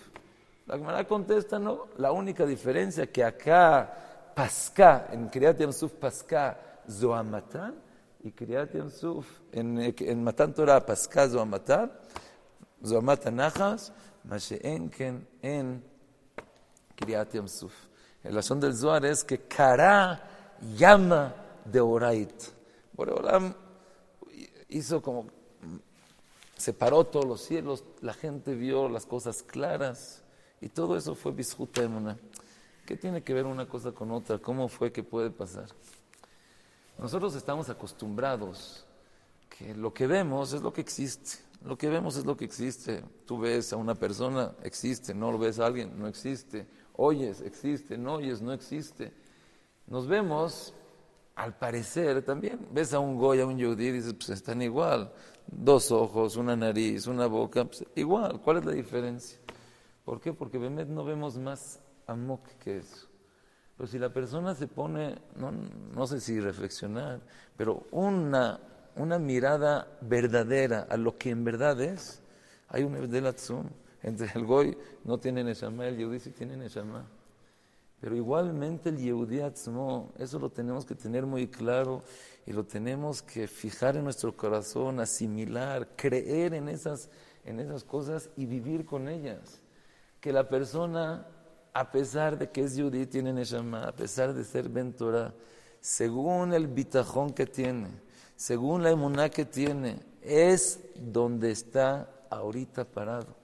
La 0.67 0.79
Gemara 0.79 1.05
contesta, 1.05 1.59
no, 1.59 1.89
la 1.99 2.13
única 2.13 2.47
diferencia 2.47 3.07
que 3.13 3.23
acá 3.23 4.33
Pasca, 4.35 5.09
en 5.13 5.29
Kriyat 5.29 5.59
Yamsuf 5.61 5.93
Pasca, 5.93 6.59
Zoamatan, 6.89 7.75
y 8.23 8.33
Kriyat 8.33 8.75
Yamsuf, 8.75 9.27
en, 9.53 9.79
en 9.81 10.25
Matan 10.25 10.53
Torah, 10.55 10.85
Zoamatan 12.85 13.37
Nachas, 13.37 13.93
Masheen 14.25 14.91
Ken, 14.91 15.27
en 15.43 15.83
Kriyat 16.97 17.35
Yamsuf. 17.35 17.73
El 18.23 18.35
razón 18.35 18.61
del 18.61 18.75
Zohar 18.75 19.05
es 19.05 19.25
que 19.25 19.39
Kara 19.39 20.23
llama 20.77 21.35
de 21.65 21.81
Orait. 21.81 22.43
Boreolam 22.93 23.55
hizo 24.69 25.01
como 25.01 25.27
separó 26.57 27.05
todos 27.05 27.25
los 27.25 27.41
cielos, 27.43 27.85
la 28.01 28.13
gente 28.13 28.55
vio 28.55 28.89
las 28.89 29.07
cosas 29.07 29.43
claras 29.43 30.23
y 30.61 30.69
todo 30.69 30.97
eso 30.97 31.15
fue 31.15 31.33
Bishuta 31.33 31.83
¿Qué 32.85 32.97
tiene 32.97 33.23
que 33.23 33.35
ver 33.35 33.47
una 33.47 33.69
cosa 33.69 33.93
con 33.93 34.11
otra? 34.11 34.39
¿Cómo 34.39 34.69
fue 34.69 34.91
que 34.91 35.03
puede 35.03 35.31
pasar? 35.31 35.69
Nosotros 36.99 37.37
estamos 37.37 37.69
acostumbrados 37.71 38.85
que 39.49 39.75
lo 39.75 39.95
que 39.95 40.07
vemos 40.07 40.53
es 40.53 40.63
lo 40.63 40.73
que 40.73 40.81
existe. 40.81 41.39
Lo 41.65 41.77
que 41.77 41.89
vemos 41.89 42.17
es 42.17 42.27
lo 42.27 42.37
que 42.37 42.45
existe. 42.45 43.03
Tú 43.25 43.39
ves 43.39 43.73
a 43.73 43.77
una 43.77 43.95
persona, 43.95 44.53
existe. 44.63 45.15
No 45.15 45.33
lo 45.33 45.39
ves 45.39 45.59
a 45.59 45.67
alguien, 45.67 45.99
no 45.99 46.07
existe. 46.07 46.67
Oyes, 46.97 47.41
existe. 47.41 47.97
No 47.97 48.15
oyes, 48.15 48.43
no 48.43 48.53
existe. 48.53 49.13
Nos 49.87 50.07
vemos, 50.07 50.75
al 51.35 51.57
parecer 51.57 52.23
también. 52.23 52.67
Ves 52.73 52.93
a 52.93 52.99
un 52.99 53.17
goy, 53.17 53.41
a 53.41 53.47
un 53.47 53.57
yudí, 53.57 53.91
dices, 53.93 54.15
pues 54.15 54.31
están 54.31 54.61
igual. 54.61 55.13
Dos 55.47 55.91
ojos, 55.93 56.37
una 56.37 56.57
nariz, 56.57 57.07
una 57.07 57.27
boca, 57.27 57.65
pues, 57.65 57.85
igual. 57.95 58.41
¿Cuál 58.41 58.59
es 58.59 58.65
la 58.65 58.73
diferencia? 58.73 59.39
¿Por 60.05 60.21
qué? 60.21 60.33
Porque 60.33 60.59
no 60.59 61.05
vemos 61.05 61.37
más 61.39 61.81
amok 62.07 62.45
que 62.59 62.79
eso. 62.79 63.08
Pero 63.79 63.87
si 63.87 63.99
la 63.99 64.13
persona 64.13 64.57
se 64.57 64.67
pone, 64.67 65.15
no, 65.37 65.53
no 65.53 66.07
sé 66.09 66.21
si 66.21 66.41
reflexionar, 66.41 67.21
pero 67.57 67.87
una, 67.93 68.59
una 68.97 69.21
mirada 69.21 69.87
verdadera 70.01 70.89
a 70.91 70.97
lo 70.97 71.17
que 71.17 71.31
en 71.31 71.45
verdad 71.45 71.81
es, 71.81 72.21
hay 72.69 72.83
un 72.83 72.97
Evdelatzum. 72.97 73.67
Entre 74.03 74.29
el 74.35 74.45
Goy 74.45 74.77
no 75.05 75.19
tiene 75.19 75.45
Neshama, 75.45 75.87
el 75.87 75.97
Yehudi 75.97 76.19
sí 76.19 76.31
tiene 76.33 76.57
Neshama. 76.57 77.07
Pero 78.01 78.17
igualmente 78.17 78.89
el 78.89 78.99
Yehudi 78.99 79.41
Atzmo, 79.41 80.13
eso 80.19 80.41
lo 80.41 80.51
tenemos 80.51 80.85
que 80.85 80.97
tener 80.97 81.25
muy 81.25 81.47
claro 81.47 82.03
y 82.47 82.53
lo 82.53 82.65
tenemos 82.65 83.23
que 83.23 83.47
fijar 83.47 83.97
en 83.97 84.05
nuestro 84.05 84.37
corazón, 84.37 84.99
asimilar, 84.99 85.89
creer 85.97 86.55
en 86.55 86.69
esas, 86.69 87.11
en 87.45 87.61
esas 87.61 87.85
cosas 87.85 88.31
y 88.37 88.47
vivir 88.47 88.85
con 88.85 89.09
ellas. 89.09 89.61
Que 90.21 90.33
la 90.33 90.49
persona 90.49 91.27
a 91.73 91.91
pesar 91.91 92.39
de 92.39 92.51
que 92.51 92.63
es 92.63 92.77
Yudí, 92.77 93.07
tiene 93.07 93.33
Neshama, 93.33 93.85
a 93.85 93.93
pesar 93.93 94.35
de 94.35 94.45
ser 94.45 94.69
Ventura, 94.69 95.35
según 95.81 96.53
el 96.53 96.67
bitajón 96.67 97.33
que 97.33 97.47
tiene, 97.47 97.89
según 98.37 98.83
la 98.83 98.91
emuná 98.91 99.29
que 99.29 99.45
tiene, 99.45 100.01
es 100.23 100.81
donde 100.97 101.51
está 101.51 102.09
ahorita 102.31 102.85
parado. 102.85 103.37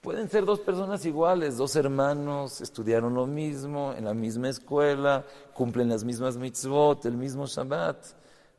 Pueden 0.00 0.30
ser 0.30 0.44
dos 0.44 0.60
personas 0.60 1.04
iguales, 1.04 1.56
dos 1.56 1.74
hermanos, 1.74 2.60
estudiaron 2.60 3.14
lo 3.14 3.26
mismo, 3.26 3.92
en 3.92 4.04
la 4.04 4.14
misma 4.14 4.48
escuela, 4.48 5.24
cumplen 5.52 5.88
las 5.88 6.04
mismas 6.04 6.36
mitzvot, 6.36 7.04
el 7.06 7.16
mismo 7.16 7.46
Shabbat, 7.46 8.06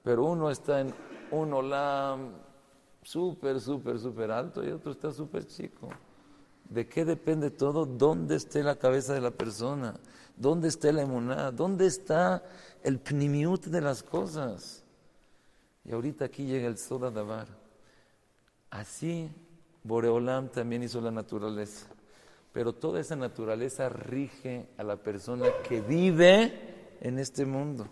pero 0.04 0.26
uno 0.26 0.50
está 0.50 0.82
en 0.82 0.94
un 1.32 1.54
olam 1.54 2.34
súper, 3.02 3.62
súper, 3.62 3.98
súper 3.98 4.32
alto 4.32 4.62
y 4.62 4.72
otro 4.72 4.92
está 4.92 5.12
súper 5.12 5.46
chico. 5.48 5.88
¿De 6.70 6.88
qué 6.88 7.06
depende 7.06 7.50
todo? 7.50 7.86
¿Dónde 7.86 8.36
esté 8.36 8.62
la 8.64 8.76
cabeza 8.76 9.14
de 9.14 9.22
la 9.22 9.32
persona? 9.32 10.00
¿Dónde 10.36 10.68
está 10.68 10.92
la 10.92 11.04
emuná? 11.04 11.52
¿Dónde 11.52 11.88
está 11.88 12.44
el 12.84 13.00
pnimiut 13.00 13.66
de 13.66 13.82
las 13.82 14.04
cosas? 14.04 14.84
Y 15.86 15.94
ahorita 15.94 16.26
aquí 16.26 16.46
llega 16.46 16.68
el 16.68 16.78
Soda 16.78 17.10
Dabar. 17.10 17.48
Así 18.70 19.30
Boreolam 19.84 20.50
también 20.50 20.84
hizo 20.84 21.00
la 21.00 21.12
naturaleza. 21.12 21.88
Pero 22.52 22.74
toda 22.74 23.00
esa 23.00 23.16
naturaleza 23.16 23.88
rige 23.88 24.68
a 24.78 24.84
la 24.84 24.98
persona 24.98 25.46
que 25.68 25.80
vive 25.82 26.98
en 27.00 27.20
este 27.20 27.46
mundo. 27.46 27.88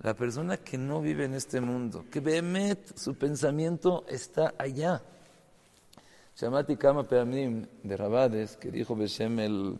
La 0.00 0.14
persona 0.14 0.56
que 0.56 0.78
no 0.78 1.00
vive 1.00 1.26
en 1.26 1.34
este 1.34 1.60
mundo, 1.60 2.04
que 2.10 2.20
Behemet, 2.20 2.96
su 2.96 3.14
pensamiento 3.14 4.04
está 4.08 4.54
allá. 4.58 5.02
שמעתי 6.37 6.75
כמה 6.75 7.03
פעמים 7.03 7.63
de 7.83 7.97
Rabades 7.97 8.55
que 8.57 8.69
dijo 8.69 8.95
Beshem 8.95 9.39
el 9.39 9.79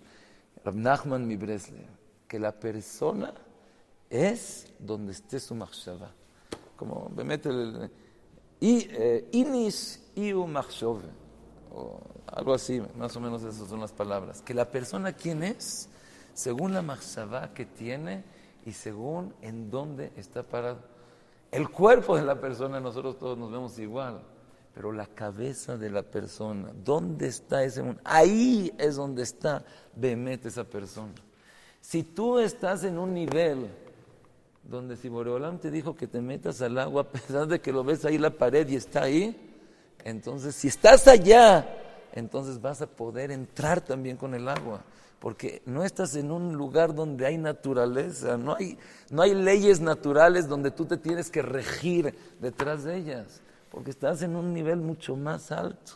Rab 0.66 0.76
Nachman 0.76 1.28
mi 1.28 1.38
Breslev, 1.38 1.86
que 2.28 2.40
la 2.40 2.52
persona 2.52 3.32
es 4.10 4.74
donde 4.80 5.12
esté 5.12 5.40
su 5.40 5.54
machshava. 5.54 6.10
Como 6.76 7.10
באמת 7.16 7.46
el 7.46 7.92
inis 8.60 9.78
iu 10.16 10.48
machshove, 10.48 11.06
o 11.76 12.00
algo 12.26 12.56
así, 12.56 12.82
más 12.98 13.16
o 13.16 13.20
menos 13.20 13.44
esas 13.44 13.70
son 13.70 13.82
las 13.82 13.92
palabras. 13.92 14.42
Que 14.42 14.56
la 14.56 14.66
persona 14.66 15.14
quién 15.14 15.44
es, 15.44 15.90
según 16.34 16.74
la 16.74 16.82
machshava 16.82 17.54
que 17.54 17.68
tiene 17.68 18.24
y 18.66 18.72
según 18.72 19.32
en 19.44 19.70
dónde 19.70 20.12
está 20.18 20.42
parado. 20.42 20.80
El 21.52 21.70
cuerpo 21.70 22.18
de 22.18 22.24
la 22.24 22.42
persona, 22.42 22.80
nosotros 22.80 23.20
todos 23.20 23.38
nos 23.38 23.52
vemos 23.52 23.78
igual 23.78 24.22
pero 24.75 24.91
la 24.93 25.07
cabeza 25.07 25.77
de 25.77 25.91
la 25.91 26.03
persona, 26.03 26.73
¿dónde 26.85 27.27
está 27.27 27.63
ese 27.63 27.83
mundo? 27.83 28.01
Ahí 28.05 28.73
es 28.79 28.97
donde 28.97 29.23
está 29.23 29.65
Bemet 29.95 30.47
esa 30.47 30.65
persona. 30.65 31.13
Si 31.81 32.03
tú 32.03 32.39
estás 32.39 32.85
en 32.85 32.99
un 32.99 33.13
nivel 33.13 33.69
donde 34.63 34.97
si 34.97 35.09
Boreolam 35.09 35.59
te 35.59 35.71
dijo 35.71 35.95
que 35.95 36.07
te 36.07 36.21
metas 36.21 36.63
al 36.63 36.79
agua, 36.79 37.03
a 37.03 37.09
pesar 37.09 37.47
de 37.49 37.61
que 37.61 37.73
lo 37.73 37.85
ves 37.85 38.05
ahí 38.05 38.17
la 38.17 38.31
pared 38.31 38.67
y 38.69 38.77
está 38.77 39.03
ahí, 39.03 39.37
entonces 40.05 40.55
si 40.55 40.69
estás 40.69 41.07
allá, 41.07 41.67
entonces 42.13 42.61
vas 42.61 42.81
a 42.81 42.87
poder 42.87 43.31
entrar 43.31 43.81
también 43.81 44.17
con 44.17 44.35
el 44.35 44.49
agua, 44.49 44.85
porque 45.19 45.63
no 45.67 45.85
estás 45.85 46.15
en 46.17 46.31
un 46.31 46.55
lugar 46.55 46.95
donde 46.95 47.27
hay 47.27 47.37
naturaleza, 47.37 48.39
no 48.39 48.55
hay, 48.55 48.79
no 49.11 49.23
hay 49.23 49.35
leyes 49.35 49.81
naturales 49.81 50.49
donde 50.49 50.71
tú 50.71 50.87
te 50.87 50.97
tienes 50.97 51.31
que 51.31 51.43
regir 51.43 52.15
detrás 52.41 52.85
de 52.85 52.97
ellas 52.97 53.43
porque 53.73 53.91
estás 53.91 54.21
en 54.21 54.37
un 54.37 54.53
nivel 54.53 54.77
mucho 54.77 55.17
más 55.17 55.51
alto. 55.51 55.93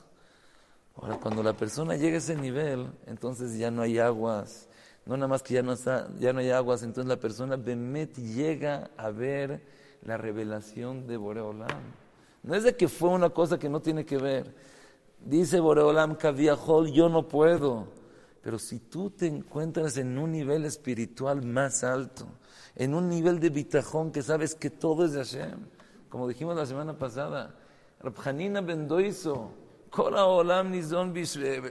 Ahora, 0.96 1.18
cuando 1.20 1.42
la 1.42 1.52
persona 1.52 1.94
llega 1.94 2.14
a 2.14 2.18
ese 2.18 2.34
nivel, 2.34 2.90
entonces 3.06 3.56
ya 3.58 3.70
no 3.70 3.82
hay 3.82 3.98
aguas, 3.98 4.66
no 5.04 5.14
nada 5.14 5.28
más 5.28 5.42
que 5.42 5.54
ya 5.54 5.62
no, 5.62 5.74
está, 5.74 6.08
ya 6.18 6.32
no 6.32 6.40
hay 6.40 6.50
aguas, 6.50 6.82
entonces 6.82 7.06
la 7.06 7.20
persona 7.20 7.56
Bemet 7.56 8.16
llega 8.16 8.90
a 8.96 9.10
ver 9.10 9.60
la 10.02 10.16
revelación 10.16 11.06
de 11.06 11.18
Boreolam. 11.18 11.82
No 12.42 12.54
es 12.54 12.62
de 12.62 12.74
que 12.74 12.88
fue 12.88 13.10
una 13.10 13.28
cosa 13.28 13.58
que 13.58 13.68
no 13.68 13.80
tiene 13.80 14.06
que 14.06 14.16
ver. 14.16 14.54
Dice 15.22 15.60
Boreolam, 15.60 16.14
Kaviahol, 16.14 16.90
yo 16.92 17.10
no 17.10 17.28
puedo. 17.28 17.88
Pero 18.40 18.58
si 18.58 18.78
tú 18.78 19.10
te 19.10 19.26
encuentras 19.26 19.98
en 19.98 20.16
un 20.16 20.32
nivel 20.32 20.64
espiritual 20.64 21.42
más 21.42 21.84
alto, 21.84 22.26
en 22.74 22.94
un 22.94 23.10
nivel 23.10 23.38
de 23.38 23.50
bitajón 23.50 24.12
que 24.12 24.22
sabes 24.22 24.54
que 24.54 24.70
todo 24.70 25.04
es 25.04 25.12
de 25.12 25.18
Hashem, 25.18 25.58
como 26.08 26.26
dijimos 26.26 26.56
la 26.56 26.64
semana 26.64 26.96
pasada, 26.96 27.54
רב 28.04 28.18
חנינא 28.18 28.60
בן 28.60 28.86
דויסו, 28.86 29.48
כל 29.90 30.16
העולם 30.16 30.70
ניזון 30.70 31.14
בשביל... 31.14 31.64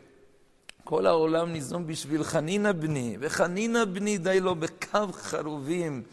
כל 0.83 1.05
העולם 1.05 1.51
ניזון 1.53 1.87
בשביל 1.87 2.23
חנינא 2.23 2.71
בני, 2.71 3.17
וחנינא 3.19 3.85
בני 3.85 4.17
די 4.17 4.39
לו 4.39 4.55
בקו 4.55 5.07
חרובים 5.11 6.03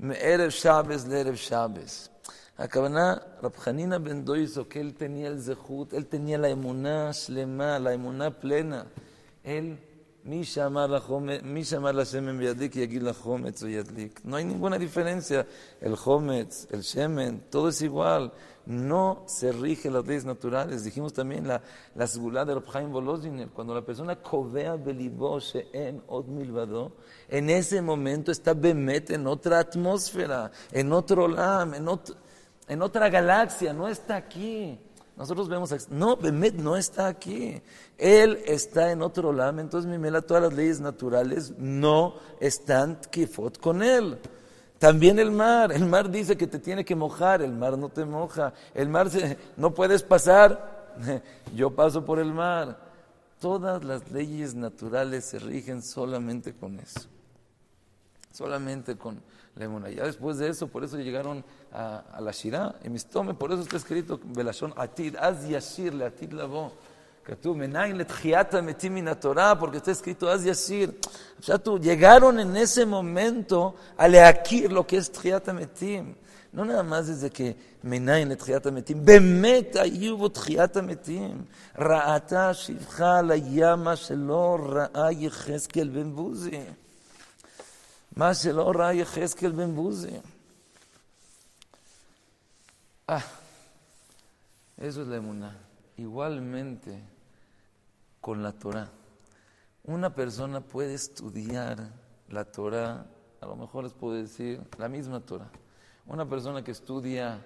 מערב 0.00 0.50
שבס 0.50 1.06
לערב 1.06 1.34
שבס. 1.34 2.08
הכוונה, 2.58 3.14
רב 3.42 3.56
חנינא 3.56 3.98
בן 3.98 4.22
דויסו, 4.22 4.68
כי 4.68 4.80
אל 4.80 4.90
תניע 4.90 5.34
זכות, 5.34 5.94
אל 5.94 6.02
תניע 6.02 6.38
לאמונה 6.38 7.12
שלמה, 7.12 7.78
לאמונה 7.78 8.30
פלנה. 8.30 8.82
אל 9.46 9.74
No 14.24 14.36
hay 14.36 14.44
ninguna 14.44 14.78
diferencia. 14.78 15.46
El 15.80 15.94
hometz, 16.04 16.66
el 16.70 16.82
shemen, 16.82 17.44
todo 17.50 17.68
es 17.68 17.80
igual. 17.80 18.32
No 18.66 19.24
se 19.26 19.52
rigen 19.52 19.94
las 19.94 20.06
leyes 20.06 20.26
naturales. 20.26 20.84
Dijimos 20.84 21.14
también 21.14 21.48
la, 21.48 21.62
la 21.94 22.06
segula 22.06 22.44
de 22.44 22.54
Rabhaim 22.56 22.92
Cuando 23.54 23.74
la 23.74 23.82
persona 23.82 24.16
covea 24.16 24.76
belibó 24.76 25.38
she'en 25.40 26.02
od 26.08 26.26
en 27.28 27.50
ese 27.50 27.80
momento 27.80 28.30
está 28.30 28.52
bemet 28.52 29.10
en 29.10 29.26
otra 29.26 29.60
atmósfera, 29.60 30.50
en 30.72 30.92
otro 30.92 31.26
lam, 31.28 31.74
en, 31.74 31.88
ot 31.88 32.16
en 32.68 32.82
otra 32.82 33.08
galaxia. 33.08 33.72
No 33.72 33.88
está 33.88 34.16
aquí. 34.16 34.78
Nosotros 35.18 35.48
vemos, 35.48 35.74
no, 35.90 36.16
Bemet 36.16 36.54
no 36.54 36.76
está 36.76 37.08
aquí. 37.08 37.60
Él 37.98 38.40
está 38.46 38.92
en 38.92 39.02
otro 39.02 39.32
lam, 39.32 39.58
entonces 39.58 39.90
Mimela, 39.90 40.22
todas 40.22 40.44
las 40.44 40.52
leyes 40.52 40.80
naturales 40.80 41.52
no 41.58 42.14
están 42.38 43.00
kifot 43.10 43.58
con 43.58 43.82
él. 43.82 44.16
También 44.78 45.18
el 45.18 45.32
mar, 45.32 45.72
el 45.72 45.86
mar 45.86 46.08
dice 46.08 46.36
que 46.36 46.46
te 46.46 46.60
tiene 46.60 46.84
que 46.84 46.94
mojar, 46.94 47.42
el 47.42 47.52
mar 47.52 47.76
no 47.76 47.88
te 47.88 48.04
moja, 48.04 48.52
el 48.74 48.88
mar 48.88 49.10
no 49.56 49.74
puedes 49.74 50.04
pasar, 50.04 50.94
yo 51.56 51.74
paso 51.74 52.04
por 52.04 52.20
el 52.20 52.32
mar. 52.32 52.78
Todas 53.40 53.82
las 53.82 54.08
leyes 54.12 54.54
naturales 54.54 55.24
se 55.24 55.40
rigen 55.40 55.82
solamente 55.82 56.54
con 56.54 56.78
eso 56.78 57.08
solamente 58.31 58.95
con 58.95 59.21
la 59.55 59.65
emuná. 59.65 59.89
Ya 59.89 60.03
después 60.05 60.37
de 60.37 60.49
eso, 60.49 60.67
por 60.67 60.83
eso 60.83 60.97
llegaron 60.97 61.43
a, 61.71 62.19
la 62.19 62.31
Shirah, 62.31 62.75
y 62.83 62.89
mistome, 62.89 63.33
por 63.33 63.51
eso 63.51 63.61
está 63.61 63.77
escrito, 63.77 64.19
Belashon 64.23 64.73
Atid, 64.75 65.15
Az 65.17 65.47
Yashir, 65.47 65.93
Le 65.93 66.05
Atid 66.05 66.31
Lavo, 66.33 66.71
que 67.25 67.35
tú, 67.35 67.55
Menain 67.55 67.97
Letchiata 67.97 68.61
Metim 68.61 69.05
Torah, 69.15 69.57
porque 69.57 69.77
está 69.77 69.91
escrito 69.91 70.29
Az 70.29 70.43
Yashir. 70.43 70.99
O 71.39 71.43
sea, 71.43 71.57
tú, 71.57 71.79
llegaron 71.79 72.39
en 72.39 72.55
ese 72.55 72.85
momento 72.85 73.75
a 73.97 74.07
leakir 74.07 74.71
lo 74.71 74.85
que 74.85 74.97
es 74.97 75.11
Tchiata 75.11 75.53
Metim. 75.53 76.15
No 76.51 76.63
nada 76.63 76.83
más 76.83 77.07
desde 77.07 77.31
que 77.31 77.55
מניין 77.83 78.29
לתחיית 78.29 78.65
המתים, 78.65 79.05
באמת 79.05 79.75
היו 79.75 80.17
בו 80.17 80.29
תחיית 80.29 80.77
המתים. 80.77 81.43
ראתה 81.79 82.53
שפחה 82.53 83.21
לים 83.21 83.79
מה 83.83 83.95
שלא 83.95 84.57
ראה 84.69 85.11
יחזקאל 85.11 85.89
בן 85.89 86.15
בוזי. 86.15 86.59
מה 88.17 88.33
שלא 88.33 88.71
ראה 88.75 88.93
יחזקאל 88.93 89.51
בן 89.51 89.75
בוזי. 89.75 90.17
Ah, 93.05 93.21
eso 94.77 95.01
es 95.01 95.07
la 95.09 95.17
emuná. 95.17 95.57
Igualmente 95.97 97.03
con 98.21 98.41
la 98.41 98.53
Torah. 98.53 98.89
Una 99.83 100.15
persona 100.15 100.61
puede 100.61 100.93
estudiar 100.93 101.91
la 102.29 102.45
Torah, 102.45 103.05
a 103.41 103.45
lo 103.45 103.57
mejor 103.57 103.83
les 103.83 103.93
puedo 103.93 104.15
decir, 104.15 104.61
la 104.77 104.87
misma 104.87 105.19
Torah. 105.19 105.49
Una 106.05 106.25
persona 106.27 106.63
que 106.63 106.71
estudia 106.71 107.45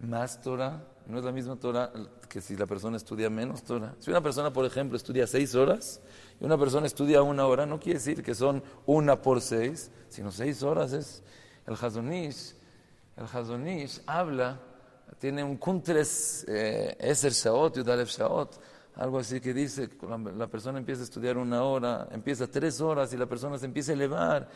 más 0.00 0.40
Torah, 0.40 0.82
no 1.07 1.19
es 1.19 1.23
la 1.23 1.31
misma 1.31 1.55
Torah 1.55 1.91
que 2.27 2.41
si 2.41 2.55
la 2.55 2.65
persona 2.65 2.97
estudia 2.97 3.29
menos 3.29 3.63
Torah. 3.63 3.95
Si 3.99 4.09
una 4.09 4.21
persona, 4.21 4.51
por 4.51 4.65
ejemplo, 4.65 4.97
estudia 4.97 5.27
seis 5.27 5.55
horas 5.55 6.01
y 6.39 6.45
una 6.45 6.57
persona 6.57 6.87
estudia 6.87 7.21
una 7.21 7.45
hora, 7.45 7.65
no 7.65 7.79
quiere 7.79 7.99
decir 7.99 8.23
que 8.23 8.33
son 8.33 8.63
una 8.85 9.21
por 9.21 9.41
seis, 9.41 9.91
sino 10.09 10.31
seis 10.31 10.63
horas 10.63 10.93
es 10.93 11.23
el 11.67 11.75
Hazonish. 11.75 12.55
El 13.17 13.25
Hazonish 13.25 14.01
habla, 14.05 14.59
tiene 15.19 15.43
un 15.43 15.57
kuntres 15.57 16.45
eh, 16.47 16.95
Eser 16.99 17.31
Shaot, 17.31 17.77
Yudalev 17.77 18.07
Shaot, 18.07 18.59
algo 18.95 19.19
así 19.19 19.39
que 19.41 19.53
dice, 19.53 19.89
la 20.37 20.47
persona 20.47 20.79
empieza 20.79 21.01
a 21.01 21.03
estudiar 21.05 21.37
una 21.37 21.63
hora, 21.63 22.07
empieza 22.11 22.47
tres 22.47 22.81
horas 22.81 23.13
y 23.13 23.17
la 23.17 23.25
persona 23.25 23.57
se 23.57 23.65
empieza 23.65 23.91
a 23.91 23.95
elevar 23.95 24.49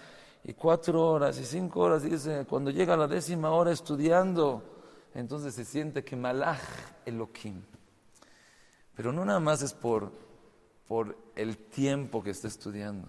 y 0.43 0.53
cuatro 0.53 1.05
horas 1.05 1.37
y 1.39 1.45
cinco 1.45 1.81
horas, 1.81 2.03
y 2.05 2.09
dice, 2.09 2.45
cuando 2.49 2.71
llega 2.71 2.93
a 2.93 2.97
la 2.97 3.07
décima 3.07 3.51
hora 3.51 3.71
estudiando, 3.71 4.78
entonces 5.13 5.55
se 5.55 5.65
siente 5.65 6.03
que 6.03 6.15
Malach 6.15 6.61
Elohim. 7.05 7.61
Pero 8.95 9.11
no 9.11 9.25
nada 9.25 9.39
más 9.39 9.61
es 9.61 9.73
por, 9.73 10.11
por 10.87 11.17
el 11.35 11.57
tiempo 11.57 12.21
que 12.21 12.31
está 12.31 12.47
estudiando, 12.47 13.07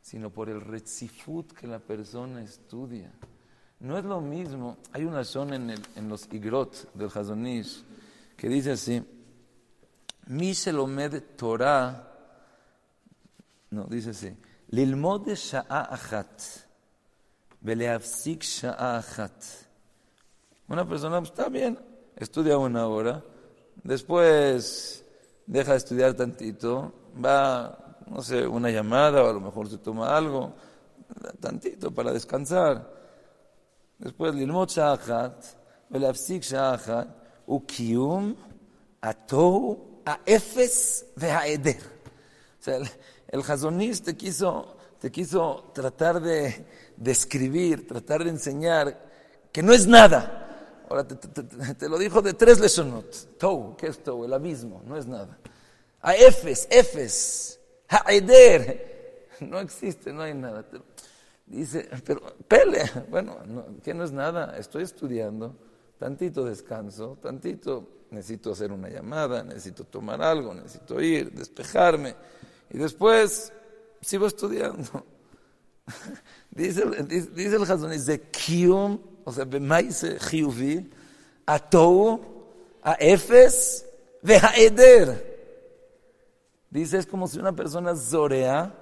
sino 0.00 0.30
por 0.30 0.48
el 0.48 0.60
retzifut 0.60 1.52
que 1.52 1.66
la 1.66 1.78
persona 1.78 2.42
estudia. 2.42 3.12
No 3.80 3.98
es 3.98 4.04
lo 4.04 4.20
mismo, 4.20 4.78
hay 4.92 5.04
una 5.04 5.24
zona 5.24 5.56
en, 5.56 5.70
el, 5.70 5.82
en 5.96 6.08
los 6.08 6.28
Igrot 6.32 6.92
del 6.94 7.08
Hazonish 7.08 7.84
que 8.36 8.48
dice 8.48 8.72
así, 8.72 9.02
Mishelomed 10.26 11.22
Torah, 11.36 12.08
no, 13.70 13.84
dice 13.84 14.10
así, 14.10 14.36
Lilmode 14.68 15.34
Sha'a 15.34 15.94
Achat, 15.94 16.42
Beleafsik 17.60 18.42
Sha'a 18.42 18.98
Achat. 18.98 19.71
Una 20.72 20.88
persona 20.88 21.18
pues, 21.18 21.28
está 21.32 21.50
bien, 21.50 21.78
estudia 22.16 22.56
una 22.56 22.86
hora, 22.86 23.22
después 23.84 25.04
deja 25.46 25.72
de 25.72 25.76
estudiar 25.76 26.14
tantito, 26.14 26.94
va, 27.22 27.98
no 28.06 28.22
sé, 28.22 28.46
una 28.46 28.70
llamada 28.70 29.22
o 29.22 29.28
a 29.28 29.34
lo 29.34 29.40
mejor 29.42 29.68
se 29.68 29.76
toma 29.76 30.16
algo, 30.16 30.54
tantito 31.40 31.90
para 31.90 32.10
descansar. 32.10 32.90
Después, 33.98 34.34
lilmot 34.34 34.70
shachat, 34.70 35.44
velafsik 35.90 36.42
shachat, 36.42 37.06
ukium, 37.46 38.34
a 39.02 40.20
efes 40.24 41.04
el, 42.64 42.88
el 43.28 43.42
jazonis 43.42 44.02
te 44.02 44.16
quiso, 44.16 44.78
te 44.98 45.12
quiso 45.12 45.70
tratar 45.74 46.18
de 46.18 46.64
describir, 46.96 47.86
tratar 47.86 48.24
de 48.24 48.30
enseñar 48.30 49.12
que 49.52 49.62
no 49.62 49.74
es 49.74 49.86
nada 49.86 50.41
Ahora 50.92 51.08
te, 51.08 51.88
lo 51.88 51.96
dijo 51.96 52.20
de 52.20 52.34
tres 52.34 52.60
lesonot. 52.60 53.38
Tou, 53.38 53.74
¿qué 53.78 53.86
es 53.86 54.02
tou? 54.02 54.26
El 54.26 54.32
abismo, 54.34 54.82
no 54.84 54.98
es 54.98 55.06
nada. 55.06 55.38
A 56.02 56.14
efes, 56.14 56.68
efes, 56.70 57.58
ha'eder, 57.88 59.28
no 59.40 59.58
existe, 59.58 60.12
no 60.12 60.20
hay 60.20 60.34
nada. 60.34 60.66
Dice, 61.46 61.88
pero 62.04 62.36
pele, 62.46 62.82
bueno, 63.08 63.38
¿qué 63.82 63.94
no 63.94 64.04
es 64.04 64.12
nada? 64.12 64.58
Estoy 64.58 64.82
estudiando, 64.82 65.56
tantito 65.98 66.44
descanso, 66.44 67.16
tantito 67.22 67.88
necesito 68.10 68.52
hacer 68.52 68.70
una 68.70 68.90
llamada, 68.90 69.42
necesito 69.42 69.84
tomar 69.84 70.20
algo, 70.20 70.52
necesito 70.52 71.00
ir, 71.00 71.32
despejarme. 71.32 72.14
Y 72.68 72.76
después 72.76 73.50
sigo 74.02 74.26
estudiando. 74.26 75.06
dice, 76.50 76.84
dice, 77.08 77.56
el 77.56 77.62
Hazonish 77.62 78.02
de 78.02 78.20
Kiyum, 78.20 78.98
o 79.24 79.32
Bemaise 79.44 80.18
Chiyuvi, 80.18 80.90
a 81.46 81.58
Tou, 81.58 82.20
a 82.82 82.94
Efes, 82.94 83.86
Eder. 84.22 85.32
Dice, 86.70 86.98
es 86.98 87.06
como 87.06 87.28
si 87.28 87.38
una 87.38 87.52
persona 87.52 87.94
zorea, 87.94 88.74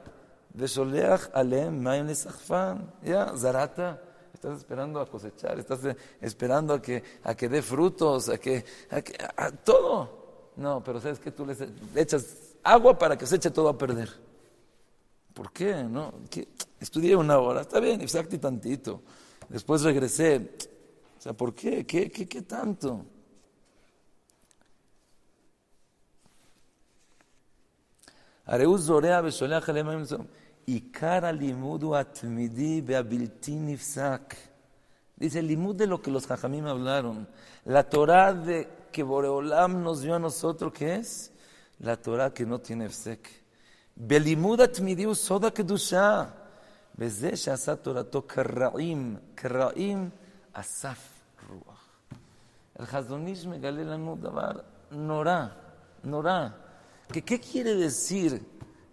Sholeach 0.57 1.31
Alem, 1.33 1.81
Mayim 1.81 2.07
Nesachfan. 2.07 2.92
Ya, 3.03 3.33
Zarata, 3.37 4.00
estás 4.33 4.59
esperando 4.59 5.00
a 5.00 5.07
cosechar, 5.07 5.59
estás 5.59 5.81
esperando 6.20 6.74
a 6.74 6.83
que, 6.83 7.03
a 7.24 7.35
que 7.35 7.48
dé 7.48 7.62
frutos, 7.62 8.29
a 8.29 8.38
que, 8.38 8.64
a 8.90 9.00
que, 9.00 9.16
a 9.37 9.50
todo. 9.50 10.53
No, 10.57 10.83
pero 10.83 11.00
sabes 11.00 11.18
que 11.18 11.31
tú 11.31 11.46
le 11.46 11.55
echas 12.00 12.57
agua 12.62 12.98
para 12.98 13.16
que 13.16 13.26
se 13.26 13.37
eche 13.37 13.50
todo 13.50 13.68
a 13.68 13.79
perder. 13.79 14.11
¿Por 15.35 15.53
qué? 15.53 15.83
No, 15.85 16.12
estudié 16.81 17.16
una 17.16 17.38
hora, 17.38 17.62
está 17.62 17.81
bien, 17.81 18.00
exacto 18.00 18.37
y 18.37 18.38
tantito. 18.38 19.03
Después 19.51 19.83
regresé. 19.83 20.57
O 21.19 21.21
sea, 21.21 21.35
¿por 21.35 21.55
qué? 21.55 21.85
¿Qué, 21.85 22.11
qué, 22.11 22.27
qué 22.27 22.43
tanto? 22.43 23.05
Areus 28.47 28.87
Zorea 28.87 29.21
Dice, 29.21 29.45
el 35.39 35.47
limud 35.47 35.77
de 35.77 35.87
lo 35.87 36.01
que 36.01 36.11
los 36.11 36.27
jajamim 36.27 36.67
hablaron. 36.67 37.29
La 37.65 37.89
Torah 37.89 38.33
de 38.33 38.69
que 38.91 39.03
Boreolam 39.03 39.83
nos 39.83 40.01
dio 40.01 40.15
a 40.15 40.19
nosotros, 40.19 40.73
que 40.73 40.95
es? 40.95 41.33
La 41.81 41.97
Torah 41.97 42.33
que 42.33 42.47
no 42.47 42.61
tiene 42.61 42.89
fsek. 42.89 43.29
Belimud 43.97 44.61
atmidi 44.61 45.07
usoda 45.07 45.51
kedusha. 45.51 46.39
בזה 47.01 47.37
שעשה 47.37 47.77
תורתו 47.77 48.23
כרעים, 48.29 49.17
כרעים 49.37 50.11
אסף 50.53 51.21
רוח. 51.49 51.87
El 52.79 52.83
Hazonish 52.83 53.47
megale 53.47 53.85
לנו 53.85 54.17
דבר 54.21 54.53
נורא, 54.91 55.47
נורא. 56.05 56.49
¿Qué, 57.13 57.23
¿Qué 57.23 57.41
quiere 57.41 57.75
decir 57.75 58.41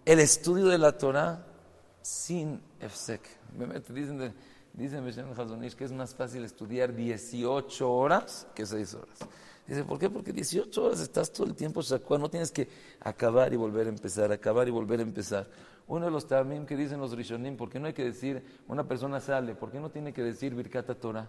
el 0.06 0.18
estudio 0.20 0.66
de 0.66 0.78
la 0.78 0.92
Torah 0.92 1.44
sin 2.02 2.60
efsek? 2.80 3.20
Dicen, 3.90 4.34
dicen 4.72 5.06
el 5.06 5.40
Hazonish 5.40 5.74
que 5.74 5.84
es 5.84 5.92
más 5.92 6.14
fácil 6.14 6.44
estudiar 6.44 6.94
18 6.94 7.90
horas 7.90 8.46
que 8.54 8.64
6 8.64 8.94
horas. 8.94 9.18
Dice, 9.68 9.84
¿por 9.84 9.98
qué? 9.98 10.08
Porque 10.08 10.32
18 10.32 10.82
horas 10.82 11.00
estás 11.00 11.30
todo 11.30 11.46
el 11.46 11.54
tiempo 11.54 11.82
no 12.18 12.30
tienes 12.30 12.50
que 12.50 12.66
acabar 13.00 13.52
y 13.52 13.56
volver 13.56 13.86
a 13.86 13.90
empezar, 13.90 14.32
acabar 14.32 14.66
y 14.66 14.70
volver 14.70 15.00
a 15.00 15.02
empezar. 15.02 15.46
Uno 15.88 16.06
de 16.06 16.10
los 16.10 16.26
tamim 16.26 16.64
que 16.64 16.74
dicen 16.74 16.98
los 16.98 17.12
rishonim, 17.12 17.54
¿por 17.54 17.68
qué 17.68 17.78
no 17.78 17.86
hay 17.86 17.92
que 17.92 18.04
decir, 18.04 18.42
una 18.66 18.88
persona 18.88 19.20
sale, 19.20 19.54
¿por 19.54 19.70
qué 19.70 19.78
no 19.78 19.90
tiene 19.90 20.14
que 20.14 20.22
decir 20.22 20.54
Birkata 20.54 20.94
Torah? 20.94 21.28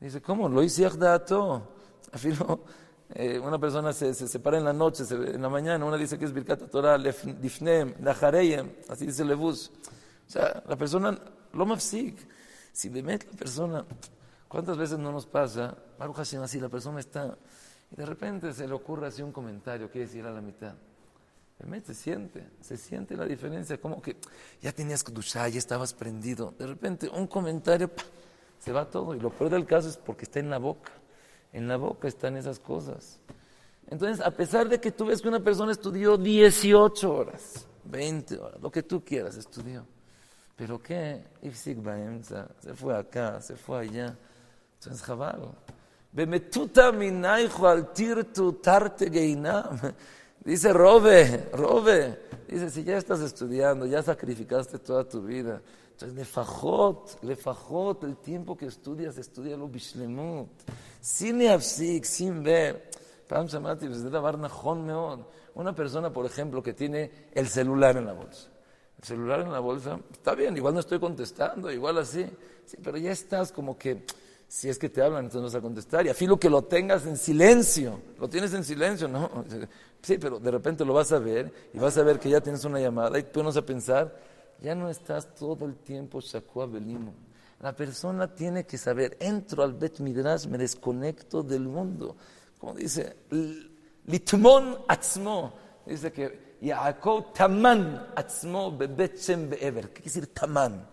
Dice, 0.00 0.20
¿cómo? 0.20 0.48
Lo 0.48 0.60
hice 0.60 0.84
Afilo, 0.86 2.64
eh, 3.14 3.38
una 3.38 3.60
persona 3.60 3.92
se, 3.92 4.12
se 4.12 4.26
separa 4.26 4.58
en 4.58 4.64
la 4.64 4.72
noche, 4.72 5.04
en 5.08 5.40
la 5.40 5.48
mañana, 5.48 5.84
una 5.84 5.96
dice 5.96 6.18
que 6.18 6.24
es 6.24 6.32
Birkata 6.32 6.66
Torah, 6.66 6.98
Difnem, 6.98 7.94
Najareyem, 8.00 8.72
así 8.88 9.06
dice 9.06 9.24
Levus. 9.24 9.70
O 10.26 10.30
sea, 10.30 10.64
la 10.66 10.74
persona, 10.74 11.16
lo 11.52 11.64
mafsik. 11.64 12.16
Si 12.72 12.90
me 12.90 13.02
la 13.02 13.18
persona 13.18 13.84
¿Cuántas 14.52 14.76
veces 14.76 14.98
no 14.98 15.10
nos 15.10 15.24
pasa, 15.24 15.74
Baruch 15.98 16.16
Hashem, 16.16 16.42
así 16.42 16.60
la 16.60 16.68
persona 16.68 17.00
está, 17.00 17.38
y 17.90 17.96
de 17.96 18.04
repente 18.04 18.52
se 18.52 18.68
le 18.68 18.74
ocurre 18.74 19.06
así 19.06 19.22
un 19.22 19.32
comentario, 19.32 19.90
quiere 19.90 20.06
decir 20.06 20.26
a 20.26 20.30
la 20.30 20.42
mitad. 20.42 20.74
Se 21.86 21.94
siente, 21.94 22.46
se 22.60 22.76
siente 22.76 23.16
la 23.16 23.24
diferencia, 23.24 23.80
como 23.80 24.02
que 24.02 24.18
ya 24.60 24.70
tenías 24.70 25.02
duchar, 25.04 25.48
ya 25.48 25.58
estabas 25.58 25.94
prendido. 25.94 26.52
De 26.58 26.66
repente 26.66 27.08
un 27.08 27.28
comentario, 27.28 27.90
se 28.58 28.72
va 28.72 28.90
todo. 28.90 29.14
Y 29.14 29.20
lo 29.20 29.30
peor 29.30 29.48
del 29.48 29.64
caso 29.64 29.88
es 29.88 29.96
porque 29.96 30.24
está 30.24 30.38
en 30.38 30.50
la 30.50 30.58
boca. 30.58 30.92
En 31.54 31.66
la 31.66 31.78
boca 31.78 32.06
están 32.06 32.36
esas 32.36 32.58
cosas. 32.58 33.20
Entonces, 33.86 34.20
a 34.20 34.32
pesar 34.32 34.68
de 34.68 34.78
que 34.78 34.92
tú 34.92 35.06
ves 35.06 35.22
que 35.22 35.28
una 35.28 35.40
persona 35.40 35.72
estudió 35.72 36.18
18 36.18 37.10
horas, 37.10 37.66
20 37.84 38.38
horas, 38.38 38.60
lo 38.60 38.70
que 38.70 38.82
tú 38.82 39.02
quieras, 39.02 39.38
estudió. 39.38 39.86
Pero 40.56 40.82
qué, 40.82 41.24
Ifsik 41.40 41.78
se 42.60 42.74
fue 42.74 42.98
acá, 42.98 43.40
se 43.40 43.56
fue 43.56 43.78
allá. 43.78 44.18
Entonces, 44.82 45.06
Jabal. 45.06 45.48
Bemetuta 46.10 46.88
al 46.88 47.92
tirtu 47.92 48.54
tarte 48.54 49.10
geinam. 49.10 49.78
Dice 50.44 50.72
Robe, 50.72 51.50
Robe, 51.52 52.18
dice, 52.48 52.68
si 52.68 52.82
ya 52.82 52.96
estás 52.96 53.20
estudiando, 53.20 53.86
ya 53.86 54.02
sacrificaste 54.02 54.80
toda 54.80 55.08
tu 55.08 55.22
vida, 55.22 55.62
entonces 55.92 56.18
lefajot, 56.18 57.22
lefajot, 57.22 58.02
el 58.02 58.16
tiempo 58.16 58.56
que 58.56 58.66
estudias, 58.66 59.18
estudialo 59.18 59.68
bishlemut, 59.68 60.48
sin 61.00 61.48
afsik, 61.48 62.04
sin 62.04 62.42
ver. 62.42 62.90
Una 65.54 65.74
persona, 65.76 66.12
por 66.12 66.26
ejemplo, 66.26 66.60
que 66.60 66.72
tiene 66.72 67.28
el 67.30 67.46
celular 67.46 67.96
en 67.96 68.06
la 68.06 68.14
bolsa. 68.14 68.50
El 68.98 69.04
celular 69.04 69.40
en 69.42 69.52
la 69.52 69.60
bolsa, 69.60 70.00
está 70.10 70.34
bien, 70.34 70.56
igual 70.56 70.74
no 70.74 70.80
estoy 70.80 70.98
contestando, 70.98 71.70
igual 71.70 71.98
así, 71.98 72.26
sí, 72.64 72.78
pero 72.82 72.98
ya 72.98 73.12
estás 73.12 73.52
como 73.52 73.78
que 73.78 74.04
si 74.52 74.68
es 74.68 74.78
que 74.78 74.90
te 74.90 75.00
hablan, 75.00 75.24
entonces 75.24 75.50
vas 75.50 75.58
a 75.58 75.62
contestar. 75.62 76.04
Y 76.04 76.10
a 76.10 76.14
filo 76.14 76.38
que 76.38 76.50
lo 76.50 76.60
tengas 76.64 77.06
en 77.06 77.16
silencio. 77.16 77.98
Lo 78.20 78.28
tienes 78.28 78.52
en 78.52 78.62
silencio, 78.62 79.08
¿no? 79.08 79.46
Sí, 80.02 80.18
pero 80.18 80.38
de 80.38 80.50
repente 80.50 80.84
lo 80.84 80.92
vas 80.92 81.10
a 81.12 81.18
ver 81.18 81.50
y 81.72 81.78
vas 81.78 81.96
a 81.96 82.02
ver 82.02 82.18
que 82.18 82.28
ya 82.28 82.42
tienes 82.42 82.62
una 82.66 82.78
llamada 82.78 83.18
y 83.18 83.22
tú 83.22 83.40
a 83.40 83.62
pensar, 83.62 84.14
ya 84.60 84.74
no 84.74 84.90
estás 84.90 85.34
todo 85.34 85.64
el 85.64 85.76
tiempo 85.76 86.20
shakua 86.20 86.66
belimo. 86.66 87.14
La 87.60 87.74
persona 87.74 88.34
tiene 88.34 88.66
que 88.66 88.76
saber, 88.76 89.16
entro 89.20 89.62
al 89.62 89.72
Bet 89.72 90.00
Midrash, 90.00 90.46
me 90.46 90.58
desconecto 90.58 91.42
del 91.42 91.62
mundo. 91.62 92.14
Como 92.58 92.74
dice, 92.74 93.16
litmon 94.04 94.80
atzmo. 94.86 95.54
Dice 95.86 96.12
que 96.12 96.56
Yaakov 96.60 97.32
taman 97.32 98.08
atzmo 98.14 98.76
bebet 98.76 99.16
shem 99.16 99.48
be'ever. 99.48 99.88
¿Qué 99.88 100.02
quiere 100.02 100.20
decir 100.20 100.26
taman? 100.34 100.86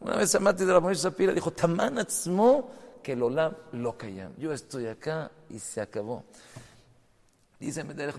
Una 0.00 0.16
vez 0.16 0.34
Amati 0.34 0.66
de 0.66 0.72
la 0.74 0.80
Moisés 0.80 1.02
Sapira 1.02 1.32
dijo, 1.32 1.52
taman 1.52 1.98
atzmo 1.98 2.86
que 3.08 3.14
el 3.14 3.22
olam 3.22 3.54
lo 3.72 3.96
cayam. 3.96 4.34
Yo 4.36 4.52
estoy 4.52 4.86
acá 4.86 5.30
y 5.48 5.58
se 5.58 5.80
acabó. 5.80 6.24
Dice 7.58 7.82
Mederech 7.82 8.16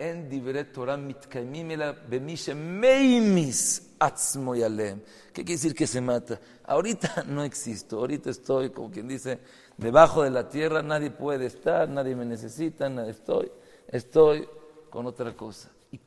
en 0.00 0.28
dibre 0.28 0.64
Torah 0.64 0.96
mitkaimim 0.96 1.70
ela 1.70 1.92
bemishe 1.92 2.52
meimis 2.52 3.94
atzmo 4.00 4.56
yalem. 4.56 5.00
¿Qué 5.32 5.44
quiere 5.44 5.52
decir 5.52 5.76
que 5.76 5.86
se 5.86 6.00
mata? 6.00 6.40
Ahorita 6.64 7.22
no 7.28 7.44
existo, 7.44 7.98
ahorita 7.98 8.30
estoy, 8.30 8.70
como 8.70 8.90
quien 8.90 9.06
dice, 9.06 9.38
debajo 9.76 10.24
de 10.24 10.30
la 10.30 10.48
tierra, 10.48 10.82
nadie 10.82 11.12
puede 11.12 11.46
estar, 11.46 11.88
nadie 11.88 12.16
me 12.16 12.24
necesita, 12.24 12.88
nadie 12.88 13.12
estoy, 13.12 13.52
estoy 13.86 14.48
con 14.90 15.06
otra 15.06 15.36
cosa. 15.36 15.70
Y 15.92 16.00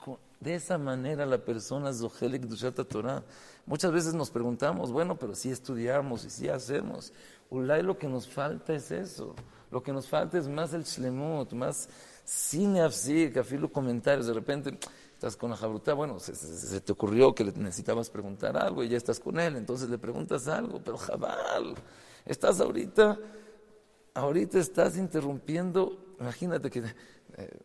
de 0.44 0.56
esa 0.56 0.78
manera 0.78 1.26
la 1.26 1.38
persona 1.38 1.94
Zohelek 1.94 2.42
Dushata 2.42 2.84
Torah. 2.84 3.24
Muchas 3.66 3.94
veces 3.94 4.14
nos 4.14 4.30
preguntamos, 4.30 4.92
bueno, 4.92 5.16
pero 5.16 5.36
si 5.36 5.50
estudiamos 5.50 6.26
y 6.26 6.30
si 6.30 6.50
hacemos. 6.50 7.14
Ulay 7.54 7.84
lo 7.84 7.98
que 7.98 8.08
nos 8.08 8.28
falta 8.28 8.74
es 8.74 8.92
eso. 8.92 9.36
Lo 9.70 9.82
que 9.82 9.94
nos 9.94 10.08
falta 10.08 10.38
es 10.38 10.48
más 10.48 10.74
el 10.74 10.84
shlemut, 10.84 11.54
más 11.54 11.88
cine 12.26 12.82
afsik, 12.82 13.38
afilo 13.38 13.72
comentarios. 13.72 14.28
De 14.28 14.34
repente 14.34 14.78
estás 15.14 15.38
con 15.38 15.52
la 15.52 15.56
jabruta, 15.56 15.94
bueno, 15.94 16.20
se, 16.20 16.82
te 16.82 16.92
ocurrió 16.92 17.34
que 17.34 17.46
le 17.46 17.54
necesitabas 17.54 18.10
preguntar 18.10 18.58
algo 18.58 18.84
y 18.84 18.90
ya 18.90 18.98
estás 18.98 19.20
con 19.20 19.40
él, 19.40 19.56
entonces 19.56 19.90
le 19.90 19.98
preguntas 19.98 20.50
algo, 20.50 20.82
pero 20.84 20.98
jabal, 20.98 21.76
estás 22.26 22.60
ahorita, 22.60 23.18
ahorita 24.16 24.60
estás 24.60 24.98
interrumpiendo, 24.98 26.16
imagínate 26.20 26.70
que 26.70 26.84
eh, 27.38 27.58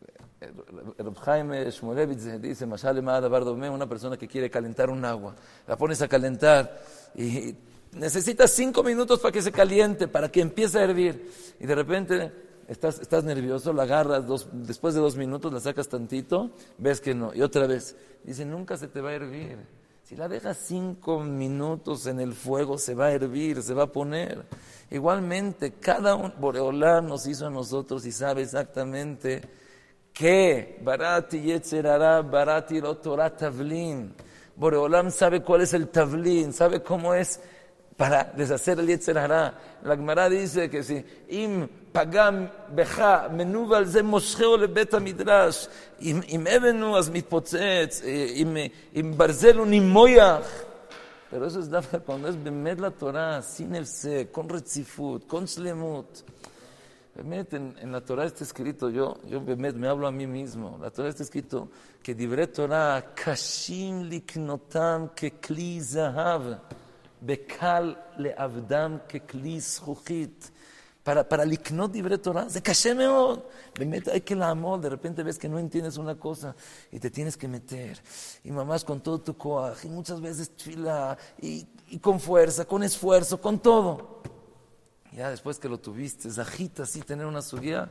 el 0.97 1.15
Jaime 1.15 1.69
Shmulevitz 1.69 2.41
dice, 2.41 2.65
una 2.65 3.89
persona 3.89 4.15
que 4.15 4.27
quiere 4.29 4.49
calentar 4.49 4.89
un 4.89 5.03
agua, 5.03 5.35
la 5.67 5.75
pones 5.75 6.01
a 6.01 6.07
calentar 6.07 6.81
y 7.13 7.57
necesitas 7.93 8.51
cinco 8.51 8.83
minutos 8.83 9.19
para 9.19 9.31
que 9.31 9.41
se 9.41 9.51
caliente, 9.51 10.07
para 10.07 10.31
que 10.31 10.41
empiece 10.41 10.79
a 10.79 10.83
hervir. 10.83 11.31
Y 11.59 11.65
de 11.65 11.75
repente 11.75 12.31
estás, 12.67 13.23
nervioso, 13.23 13.73
la 13.73 13.83
agarras, 13.83 14.27
dos, 14.27 14.47
después 14.51 14.93
de 14.93 15.01
dos 15.01 15.15
minutos 15.15 15.51
la 15.51 15.59
sacas 15.59 15.89
tantito, 15.89 16.51
ves 16.77 17.01
que 17.01 17.13
no. 17.13 17.33
Y 17.33 17.41
otra 17.41 17.67
vez, 17.67 17.95
dice, 18.23 18.45
nunca 18.45 18.77
se 18.77 18.87
te 18.87 19.01
va 19.01 19.09
a 19.09 19.13
hervir. 19.13 19.57
Si 20.03 20.15
la 20.15 20.27
dejas 20.27 20.57
cinco 20.57 21.19
minutos 21.19 22.07
en 22.07 22.19
el 22.19 22.33
fuego, 22.33 22.77
se 22.77 22.95
va 22.95 23.07
a 23.07 23.11
hervir, 23.11 23.61
se 23.61 23.73
va 23.73 23.83
a 23.83 23.91
poner. 23.91 24.43
Igualmente, 24.89 25.73
cada 25.73 26.15
un, 26.15 26.33
Boreolá 26.39 27.01
nos 27.01 27.27
hizo 27.27 27.45
a 27.45 27.49
nosotros 27.51 28.05
y 28.05 28.11
sabe 28.11 28.41
exactamente 28.41 29.41
que 30.11 30.79
Barati 30.83 31.39
Yetzerara, 31.41 32.21
Barati 32.21 32.81
Torah 33.01 33.35
Tavlin. 33.35 34.13
Boreolam 34.59 35.09
sabe 35.09 35.41
cuál 35.41 35.61
es 35.61 35.73
el 35.73 35.87
Tavlin, 35.87 36.51
sabe 36.51 36.83
cómo 36.83 37.13
es 37.13 37.39
para 37.99 38.23
deshacer 38.23 38.79
el 38.79 38.87
Yetzer 38.87 39.17
Hara. 39.17 39.53
La 39.83 39.97
Gemara 39.97 40.29
dice 40.29 40.69
que 40.69 40.81
si 40.83 41.03
im 41.27 41.67
pagam 41.91 42.49
becha 42.73 43.27
menuval 43.27 43.85
ze 43.85 43.99
המדרש, 44.93 45.67
אם, 46.01 46.21
אם 46.29 46.47
אבן 46.47 46.81
הוא 46.81 46.97
אז 46.97 47.09
מתפוצץ, 47.09 48.01
אם, 48.05 48.57
אם 48.95 49.13
ברזל 49.17 49.57
הוא 49.57 49.67
נימויח. 49.67 50.63
Pero 51.29 51.45
eso 51.45 51.59
es 51.59 51.69
dafka 51.69 51.99
cuando 51.99 52.29
es 52.29 52.43
bemed 52.43 52.79
la 52.79 52.89
Torah, 52.89 53.43
sin 53.43 53.75
efse, 53.75 54.31
con 54.31 54.49
retzifut, 54.49 55.27
con 55.27 55.45
shlemut. 55.45 56.23
Bemet, 57.15 57.53
en, 57.53 57.75
en 57.79 57.91
la 57.91 58.01
Torah 58.01 58.25
está 58.25 58.43
escrito, 58.43 58.89
yo, 58.89 59.17
yo 59.27 59.39
bemet, 59.39 59.75
me 59.75 59.87
hablo 59.87 60.07
a 60.07 60.11
mí 60.11 60.25
mismo, 60.25 60.79
la 60.81 60.89
Torah 60.89 61.09
está 61.09 61.21
escrito 61.21 61.69
Torah, 62.55 63.13
kashim 63.13 64.09
liknotam 64.09 65.09
ke 65.13 65.33
kli 67.21 67.97
le 68.17 68.33
avdam 68.37 69.01
que 69.07 69.21
zujit. 69.61 70.51
Para, 71.03 71.23
para 71.23 71.45
liknot 71.45 71.93
libre 71.93 72.17
Torah, 72.17 72.49
se 72.49 72.61
caché 72.61 72.93
meod. 72.93 73.41
Hay 74.11 74.21
que 74.21 74.35
la 74.35 74.49
amor. 74.49 74.79
De 74.81 74.89
repente 74.89 75.23
ves 75.23 75.39
que 75.39 75.47
no 75.49 75.57
entiendes 75.57 75.97
una 75.97 76.15
cosa 76.15 76.55
y 76.91 76.99
te 76.99 77.09
tienes 77.09 77.37
que 77.37 77.47
meter. 77.47 77.99
Y 78.43 78.51
mamás 78.51 78.83
con 78.83 79.01
todo 79.01 79.19
tu 79.19 79.35
coaje, 79.35 79.87
y 79.87 79.91
muchas 79.91 80.21
veces 80.21 80.51
fila, 80.57 81.17
y, 81.41 81.65
y 81.87 81.99
con 81.99 82.19
fuerza, 82.19 82.65
con 82.65 82.83
esfuerzo, 82.83 83.39
con 83.41 83.59
todo. 83.59 84.21
Ya 85.13 85.29
después 85.31 85.57
que 85.57 85.67
lo 85.67 85.79
tuviste, 85.79 86.29
agita 86.39 86.83
así, 86.83 87.01
tener 87.01 87.25
una 87.25 87.41
subida, 87.41 87.89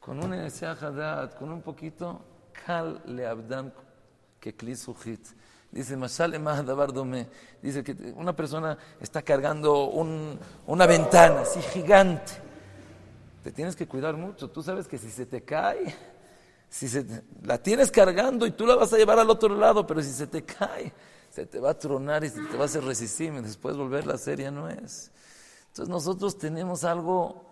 con 0.00 0.18
un 0.22 0.50
con 1.38 1.52
un 1.52 1.62
poquito, 1.62 2.24
kal 2.64 3.02
le 3.06 3.26
abdam 3.26 3.72
que 4.40 4.76
sujit. 4.76 5.26
Dice, 5.76 5.94
Masale 5.94 6.38
Mahadabardome, 6.38 7.28
dice 7.60 7.84
que 7.84 7.92
una 8.16 8.34
persona 8.34 8.78
está 8.98 9.20
cargando 9.20 9.88
una 9.88 10.86
ventana 10.86 11.42
así 11.42 11.60
gigante. 11.60 12.32
Te 13.44 13.52
tienes 13.52 13.76
que 13.76 13.86
cuidar 13.86 14.16
mucho, 14.16 14.48
tú 14.48 14.62
sabes 14.62 14.88
que 14.88 14.96
si 14.96 15.10
se 15.10 15.26
te 15.26 15.44
cae, 15.44 15.94
si 16.70 16.88
se, 16.88 17.04
la 17.42 17.58
tienes 17.58 17.90
cargando 17.90 18.46
y 18.46 18.52
tú 18.52 18.66
la 18.66 18.74
vas 18.74 18.90
a 18.94 18.96
llevar 18.96 19.18
al 19.18 19.28
otro 19.28 19.54
lado, 19.54 19.86
pero 19.86 20.00
si 20.02 20.12
se 20.12 20.26
te 20.26 20.44
cae, 20.46 20.94
se 21.28 21.44
te 21.44 21.60
va 21.60 21.72
a 21.72 21.78
tronar 21.78 22.24
y 22.24 22.30
se 22.30 22.40
te 22.40 22.56
va 22.56 22.62
a 22.62 22.64
hacer 22.64 22.82
resistir 22.82 23.30
después 23.42 23.76
volverla 23.76 24.12
a 24.12 24.16
hacer 24.16 24.40
ya 24.40 24.50
no 24.50 24.70
es. 24.70 25.10
Entonces 25.68 25.90
nosotros 25.90 26.38
tenemos 26.38 26.84
algo, 26.84 27.44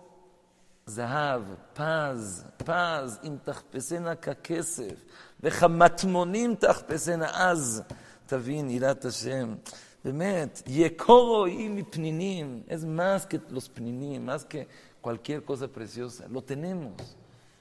Zahav, 0.88 1.42
paz, 1.74 2.42
paz, 2.64 3.20
im 3.22 3.38
tachpesena 3.38 4.16
kakesef, 4.16 4.98
vejamatmonim 5.42 6.56
tachpesena 6.56 7.28
az. 7.50 7.82
תבין 8.27 8.69
יראת 8.69 9.05
השם. 9.05 9.55
באמת, 10.03 10.63
יקoro 10.65 11.47
y 11.47 11.69
mi 11.69 11.83
pninim, 11.83 12.63
es 12.67 12.85
más 12.85 13.25
que 13.25 13.39
los 13.49 13.67
pninim, 13.69 14.23
más 14.23 14.45
que 14.45 14.67
cualquier 15.01 15.43
cosa 15.43 15.67
preciosa, 15.67 16.25
lo 16.29 16.41
tenemos. 16.41 16.93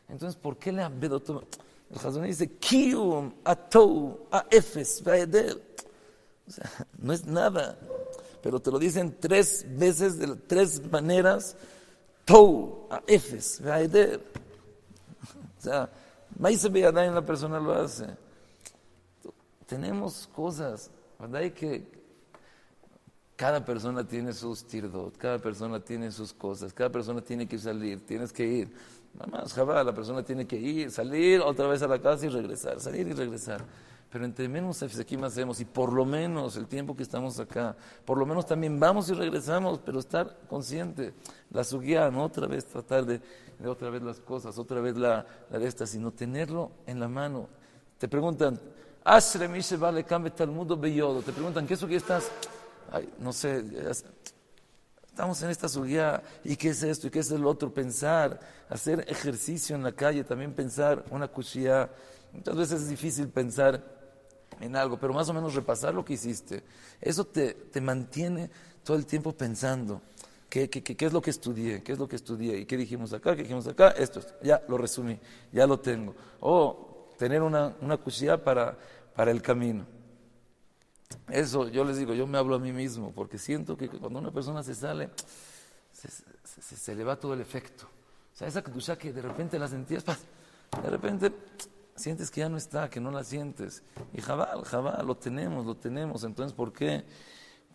Entonces, 0.09 0.39
¿por 0.41 0.57
qué 0.57 0.73
le 0.73 0.83
abedo 0.83 1.21
todo? 1.21 1.45
El 1.91 1.99
Hazón 1.99 2.25
dice, 2.25 2.49
kium, 2.59 3.33
atou, 3.45 4.27
aefes, 4.31 5.03
vaeder. 5.03 5.61
O 6.47 6.51
sea, 6.51 6.71
no 6.99 7.13
es 7.13 7.27
nada, 7.27 7.79
pero 8.43 8.61
te 8.61 8.71
lo 8.71 8.79
dicen 8.79 9.17
tres 9.19 9.67
veces, 9.69 10.19
de 10.19 10.37
tres 10.37 10.81
maneras, 10.91 11.57
tou, 12.25 12.89
aefes, 13.07 13.61
vaeder. 13.63 14.21
O 15.59 15.63
sea, 15.63 15.91
Maíz 16.39 16.65
en 16.65 17.15
la 17.15 17.27
persona 17.27 17.59
lo 17.59 17.73
hace 17.73 18.07
tenemos 19.74 20.30
cosas, 20.36 20.92
¿verdad? 21.20 21.42
Y 21.42 21.50
que 21.50 21.84
cada 23.36 23.66
persona 23.66 24.08
tiene 24.08 24.32
sus 24.32 24.64
tirdot, 24.68 25.18
cada 25.18 25.40
persona 25.40 25.80
tiene 25.80 26.12
sus 26.12 26.32
cosas, 26.32 26.72
cada 26.72 26.92
persona 26.92 27.22
tiene 27.22 27.48
que 27.48 27.58
salir, 27.58 28.06
tienes 28.06 28.32
que 28.32 28.46
ir. 28.46 28.72
Mamá, 29.18 29.44
jabá, 29.52 29.84
la 29.84 29.92
persona 29.92 30.22
tiene 30.22 30.46
que 30.46 30.58
ir, 30.58 30.92
salir 30.92 31.42
otra 31.42 31.68
vez 31.68 31.82
a 31.82 31.88
la 31.88 32.00
casa 32.00 32.28
y 32.28 32.30
regresar, 32.30 32.80
salir 32.80 33.08
y 33.08 33.14
regresar. 33.14 33.66
Pero 34.12 34.26
entre 34.26 34.48
menos 34.48 34.84
aquí 34.84 35.18
más 35.18 35.32
hacemos, 35.34 35.60
y 35.60 35.66
por 35.66 35.92
lo 35.92 36.06
menos 36.06 36.56
el 36.56 36.68
tiempo 36.68 36.96
que 36.96 37.02
estamos 37.02 37.40
acá, 37.40 37.76
por 38.06 38.20
lo 38.20 38.28
menos 38.28 38.46
también 38.46 38.80
vamos 38.80 39.10
y 39.10 39.14
regresamos, 39.14 39.80
pero 39.84 39.98
estar 39.98 40.38
consciente, 40.48 41.16
la 41.50 41.64
suguía, 41.64 42.12
no 42.12 42.26
otra 42.26 42.46
vez 42.46 42.66
tratar 42.66 43.08
de, 43.08 43.20
de, 43.58 43.68
otra 43.68 43.90
vez 43.90 44.04
las 44.04 44.20
cosas, 44.20 44.60
otra 44.60 44.82
vez 44.82 44.96
la, 44.98 45.26
la 45.50 45.58
de 45.58 45.68
esta, 45.68 45.88
sino 45.88 46.12
tenerlo 46.12 46.70
en 46.86 47.00
la 47.00 47.08
mano. 47.08 47.50
Te 47.98 48.08
preguntan, 48.08 48.60
Asre 49.04 49.48
mi 49.48 49.62
se 49.62 49.76
vale 49.76 50.04
cambie 50.04 50.32
talmudo 50.32 50.78
beyodo. 50.78 51.22
Te 51.22 51.34
preguntan, 51.34 51.68
¿qué 51.68 51.76
que 51.76 51.96
estás? 51.96 52.32
Ay, 52.92 53.10
no 53.20 53.34
sé, 53.34 53.64
estamos 55.06 55.42
en 55.44 55.50
esta 55.50 55.68
subida, 55.68 56.24
¿y 56.44 56.56
qué 56.56 56.70
es 56.70 56.84
esto? 56.84 57.08
¿Y 57.08 57.10
qué 57.10 57.20
es 57.20 57.32
el 57.32 57.46
otro? 57.46 57.74
Pensar, 57.74 58.40
hacer 58.70 59.06
ejercicio 59.08 59.76
en 59.76 59.84
la 59.84 59.92
calle, 59.92 60.24
también 60.24 60.54
pensar 60.54 61.04
una 61.12 61.28
cuchilla. 61.28 61.90
Muchas 62.32 62.56
veces 62.56 62.82
es 62.84 62.90
difícil 62.90 63.28
pensar 63.28 63.84
en 64.62 64.76
algo, 64.76 64.98
pero 64.98 65.14
más 65.14 65.28
o 65.28 65.34
menos 65.34 65.54
repasar 65.54 65.94
lo 65.94 66.06
que 66.06 66.14
hiciste. 66.14 66.64
Eso 67.02 67.26
te, 67.26 67.54
te 67.54 67.82
mantiene 67.82 68.50
todo 68.84 68.96
el 68.96 69.06
tiempo 69.06 69.34
pensando. 69.34 70.02
¿Qué, 70.50 70.70
qué, 70.70 70.84
qué, 70.84 71.06
es 71.06 71.12
lo 71.12 71.22
que 71.22 71.32
estudié? 71.32 71.82
¿Qué 71.82 71.94
es 71.94 72.00
lo 72.00 72.08
que 72.08 72.16
estudié? 72.16 72.60
¿Y 72.60 72.66
qué 72.66 72.78
dijimos 72.78 73.12
acá? 73.12 73.36
¿Qué 73.36 73.42
dijimos 73.42 73.68
acá? 73.68 73.90
Esto, 73.90 74.22
ya 74.44 74.62
lo 74.68 74.78
resumí, 74.78 75.20
ya 75.52 75.66
lo 75.66 75.80
tengo. 75.80 76.16
O 76.40 76.93
tener 77.18 77.42
una, 77.42 77.76
una 77.82 77.98
cuchilla 77.98 78.44
para, 78.44 78.78
para 79.16 79.32
el 79.32 79.42
camino. 79.42 79.86
Eso 81.30 81.70
yo 81.70 81.84
les 81.84 81.98
digo, 81.98 82.14
yo 82.14 82.28
me 82.28 82.38
hablo 82.38 82.56
a 82.56 82.60
mí 82.60 82.72
mismo, 82.72 83.12
porque 83.12 83.38
siento 83.38 83.78
que 83.78 83.88
cuando 83.88 84.20
una 84.20 84.32
persona 84.32 84.64
se 84.64 84.76
sale, 84.76 85.10
se, 85.92 86.96
le 86.96 87.04
va 87.04 87.16
todo 87.16 87.34
el 87.34 87.42
efecto. 87.42 87.86
O 88.34 88.36
sea, 88.36 88.48
esa 88.48 88.64
kushá 88.64 88.98
que 88.98 89.14
de 89.14 89.22
repente 89.22 89.60
la 89.60 89.68
sentías, 89.68 90.04
de 90.06 90.90
repente 90.90 91.32
sientes 91.96 92.32
que 92.32 92.42
ya 92.42 92.50
no 92.50 92.58
está, 92.58 92.90
que 92.90 93.00
no 93.00 93.12
la 93.12 93.24
sientes. 93.24 93.84
Y 94.14 94.22
jabal, 94.22 94.64
jabal, 94.66 95.06
lo 95.06 95.16
tenemos, 95.16 95.66
lo 95.66 95.76
tenemos. 95.76 96.24
Entonces, 96.24 96.54
¿por 96.54 96.74
qué? 96.74 97.04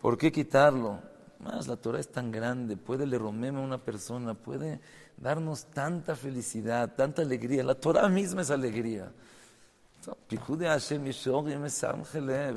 ¿Por 0.01 0.17
qué 0.17 0.31
quitarlo? 0.31 0.99
Más 1.39 1.67
la 1.67 1.77
Torah 1.77 1.99
es 1.99 2.09
tan 2.09 2.31
grande, 2.31 2.75
puede 2.75 3.07
le 3.07 3.17
romeme 3.17 3.59
a 3.59 3.63
una 3.63 3.77
persona, 3.77 4.33
puede 4.33 4.81
darnos 5.15 5.65
tanta 5.65 6.15
felicidad, 6.15 6.95
tanta 6.95 7.21
alegría. 7.21 7.63
La 7.63 7.75
Torah 7.75 8.09
misma 8.09 8.41
es 8.41 8.51
alegría. 8.51 9.11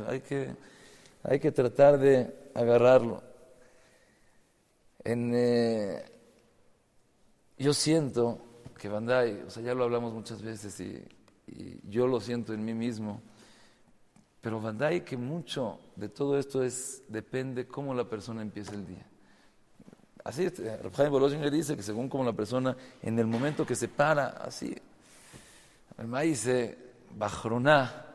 Hay 0.09 0.21
que, 0.21 0.57
hay 1.23 1.40
que 1.40 1.53
tratar 1.53 1.99
de 1.99 2.51
agarrarlo. 2.55 3.23
Eh, 5.05 6.05
yo 7.59 7.75
siento 7.75 8.38
que 8.79 8.88
Bandai, 8.88 9.42
o 9.42 9.51
sea, 9.51 9.62
ya 9.62 9.75
lo 9.75 9.85
hablamos 9.85 10.12
muchas 10.12 10.42
veces 10.42 10.79
y, 10.81 11.05
y 11.47 11.81
yo 11.88 12.07
lo 12.07 12.21
siento 12.21 12.53
en 12.53 12.64
mí 12.64 12.75
mismo, 12.75 13.21
pero 14.42 14.61
Bandai 14.61 15.05
que 15.05 15.16
mucho 15.16 15.78
de 15.94 16.09
todo 16.09 16.37
esto 16.37 16.62
es 16.64 17.05
depende 17.09 17.66
cómo 17.66 17.94
la 17.94 18.05
persona 18.05 18.42
empieza 18.42 18.74
el 18.74 18.85
día. 18.85 19.07
Así, 20.24 20.48
Rafael 20.83 21.12
le 21.40 21.50
dice 21.50 21.76
que 21.76 21.83
según 21.83 22.09
como 22.09 22.24
la 22.24 22.33
persona 22.33 22.76
en 23.02 23.18
el 23.18 23.26
momento 23.26 23.64
que 23.64 23.76
se 23.76 23.88
para, 23.88 24.28
así, 24.28 24.74
el 25.96 26.09
maíz 26.09 26.48
Bajroná, 27.16 28.07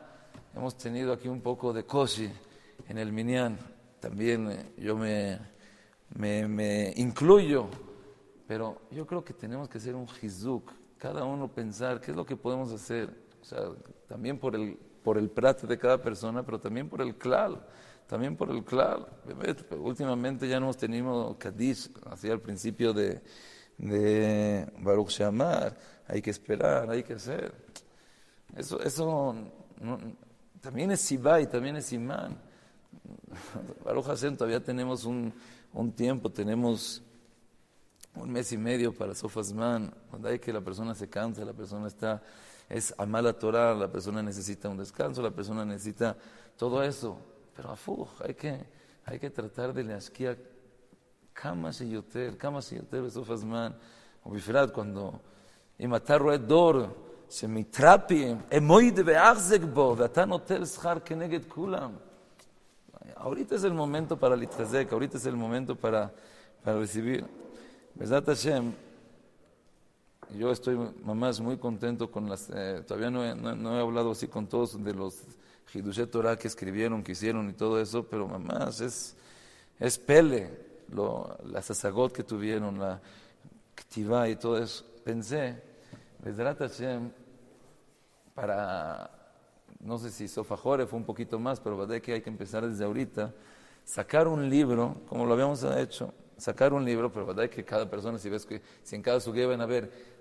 hemos 0.54 0.76
tenido 0.76 1.12
aquí 1.14 1.28
un 1.28 1.40
poco 1.40 1.72
de 1.72 1.84
cosi 1.84 2.30
en 2.88 2.98
el 2.98 3.10
Minyan, 3.10 3.58
también 4.00 4.50
eh, 4.50 4.72
yo 4.78 4.96
me, 4.96 5.38
me, 6.14 6.46
me, 6.46 6.92
incluyo, 6.96 7.68
pero 8.46 8.82
yo 8.90 9.06
creo 9.06 9.24
que 9.24 9.34
tenemos 9.34 9.68
que 9.68 9.78
hacer 9.78 9.94
un 9.94 10.06
hizuk, 10.20 10.72
cada 10.98 11.24
uno 11.24 11.48
pensar 11.48 12.00
qué 12.00 12.10
es 12.10 12.16
lo 12.16 12.24
que 12.26 12.36
podemos 12.36 12.72
hacer, 12.72 13.10
o 13.40 13.44
sea, 13.44 13.70
también 14.08 14.38
por 14.38 14.54
el 14.54 14.78
por 15.08 15.16
el 15.16 15.30
prat 15.30 15.62
de 15.62 15.78
cada 15.78 16.02
persona, 16.02 16.42
pero 16.42 16.60
también 16.60 16.86
por 16.86 17.00
el 17.00 17.16
klal, 17.16 17.64
también 18.06 18.36
por 18.36 18.50
el 18.50 18.62
klal. 18.62 19.06
Últimamente 19.80 20.46
ya 20.46 20.60
no 20.60 20.66
hemos 20.66 20.76
tenido 20.76 21.34
Kadish, 21.38 21.90
así 22.10 22.28
al 22.28 22.42
principio 22.42 22.92
de, 22.92 23.22
de 23.78 24.70
Baruch 24.80 25.08
Shamar, 25.08 25.74
hay 26.06 26.20
que 26.20 26.28
esperar, 26.28 26.90
hay 26.90 27.02
que 27.02 27.14
hacer. 27.14 27.54
Eso, 28.54 28.82
eso 28.82 29.34
también 30.60 30.90
es 30.90 31.00
Sibai, 31.00 31.46
también 31.46 31.76
es 31.76 31.90
Imán. 31.90 32.36
Baruch 33.86 34.04
Hashem 34.04 34.36
todavía 34.36 34.62
tenemos 34.62 35.06
un, 35.06 35.32
un 35.72 35.90
tiempo, 35.90 36.28
tenemos 36.28 37.02
un 38.14 38.30
mes 38.30 38.52
y 38.52 38.58
medio 38.58 38.92
para 38.92 39.14
Sofasman, 39.14 39.90
cuando 40.10 40.28
hay 40.28 40.38
que 40.38 40.52
la 40.52 40.60
persona 40.60 40.94
se 40.94 41.08
cansa, 41.08 41.46
la 41.46 41.54
persona 41.54 41.86
está 41.86 42.22
es 42.69 42.93
amar 42.97 43.23
la 43.23 43.33
Torah, 43.33 43.73
la 43.73 43.87
persona 43.87 44.21
necesita 44.21 44.69
un 44.69 44.77
descanso, 44.77 45.21
la 45.21 45.31
persona 45.31 45.65
necesita 45.65 46.15
todo 46.57 46.81
eso. 46.83 47.17
Pero 47.55 47.71
afuj, 47.71 48.09
hay 48.21 48.33
que, 48.33 48.65
hay 49.05 49.19
que 49.19 49.29
tratar 49.29 49.73
de 49.73 49.83
leasquia 49.83 50.35
kama 51.33 51.71
שיותר, 51.71 52.31
כמה 52.39 52.61
שיותר 52.61 53.03
בסוף 53.03 53.29
הזמן, 53.29 53.71
ובפרט 54.25 54.75
cuando 54.75 55.17
אם 55.79 55.95
אתה 55.95 56.17
רואה 56.17 56.37
דור 56.37 56.73
שמתרפים, 57.29 58.37
אמויד 58.57 58.99
ואחזק 59.05 59.61
בו, 59.73 59.95
ואתה 59.97 60.25
נוטל 60.25 60.65
שכר 60.65 60.99
כנגד 61.05 61.45
כולם. 61.47 61.91
Ahorita 63.15 63.55
es 63.55 63.63
el 63.63 63.73
momento 63.73 64.17
para 64.17 64.35
להתחזק, 64.35 64.91
ahorita 64.91 65.17
es 65.17 65.25
el 65.25 65.35
momento 65.35 65.75
para, 65.75 66.11
para 66.63 66.79
recibir. 66.79 67.25
בעזרת 67.95 68.29
השם, 68.29 68.69
yo 70.36 70.52
estoy 70.52 70.76
mamás 71.04 71.40
muy 71.40 71.56
contento 71.56 72.10
con 72.10 72.28
las, 72.28 72.50
eh, 72.50 72.82
todavía 72.86 73.10
no 73.10 73.24
he, 73.24 73.34
no, 73.34 73.76
he, 73.76 73.80
hablado 73.80 74.10
así 74.10 74.28
con 74.28 74.46
todos 74.46 74.82
de 74.82 74.94
los 74.94 75.22
Hidushe 75.72 76.06
Torah 76.06 76.36
que 76.36 76.48
escribieron, 76.48 77.02
que 77.02 77.12
hicieron 77.12 77.48
y 77.48 77.52
todo 77.52 77.80
eso, 77.80 78.04
pero 78.04 78.26
mamás, 78.26 78.80
es, 78.80 79.16
es 79.78 79.98
pele, 79.98 80.50
lo, 80.90 81.36
la 81.44 81.62
sasagot 81.62 82.12
que 82.12 82.22
tuvieron, 82.22 82.78
la 82.78 83.00
ktivá 83.74 84.28
y 84.28 84.36
todo 84.36 84.58
eso. 84.58 84.84
Pensé, 85.04 85.62
Vedrat 86.22 86.58
Hashem, 86.58 87.10
para, 88.34 89.10
no 89.80 89.98
sé 89.98 90.10
si 90.10 90.28
Sofajore 90.28 90.86
fue 90.86 90.98
un 90.98 91.04
poquito 91.04 91.38
más, 91.38 91.60
pero 91.60 91.86
de 91.86 92.00
que 92.00 92.14
hay 92.14 92.20
que 92.20 92.30
empezar 92.30 92.66
desde 92.66 92.84
ahorita, 92.84 93.34
sacar 93.84 94.28
un 94.28 94.48
libro, 94.48 95.02
como 95.08 95.26
lo 95.26 95.32
habíamos 95.32 95.62
hecho, 95.64 96.12
sacar 96.36 96.72
un 96.72 96.84
libro, 96.84 97.12
pero 97.12 97.26
verdad 97.26 97.48
que 97.48 97.64
cada 97.64 97.88
persona, 97.88 98.18
si 98.18 98.28
ves 98.28 98.46
que 98.46 98.62
si 98.82 98.96
en 98.96 99.02
cada 99.02 99.20
suguía 99.20 99.46
van 99.46 99.60
a 99.60 99.66
ver 99.66 100.17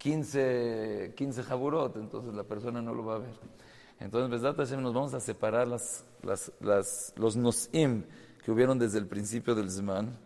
15, 0.00 1.12
15 1.14 1.42
jaburot, 1.42 1.96
entonces 1.96 2.34
la 2.34 2.42
persona 2.42 2.80
no 2.80 2.94
lo 2.94 3.04
va 3.04 3.16
a 3.16 3.18
ver. 3.18 3.34
Entonces, 4.00 4.78
nos 4.78 4.94
vamos 4.94 5.12
a 5.12 5.20
separar 5.20 5.68
las, 5.68 6.04
las, 6.22 6.50
las, 6.60 7.12
los 7.16 7.36
nosim 7.36 8.04
que 8.42 8.50
hubieron 8.50 8.78
desde 8.78 8.98
el 8.98 9.06
principio 9.06 9.54
del 9.54 9.70
Zman 9.70 10.16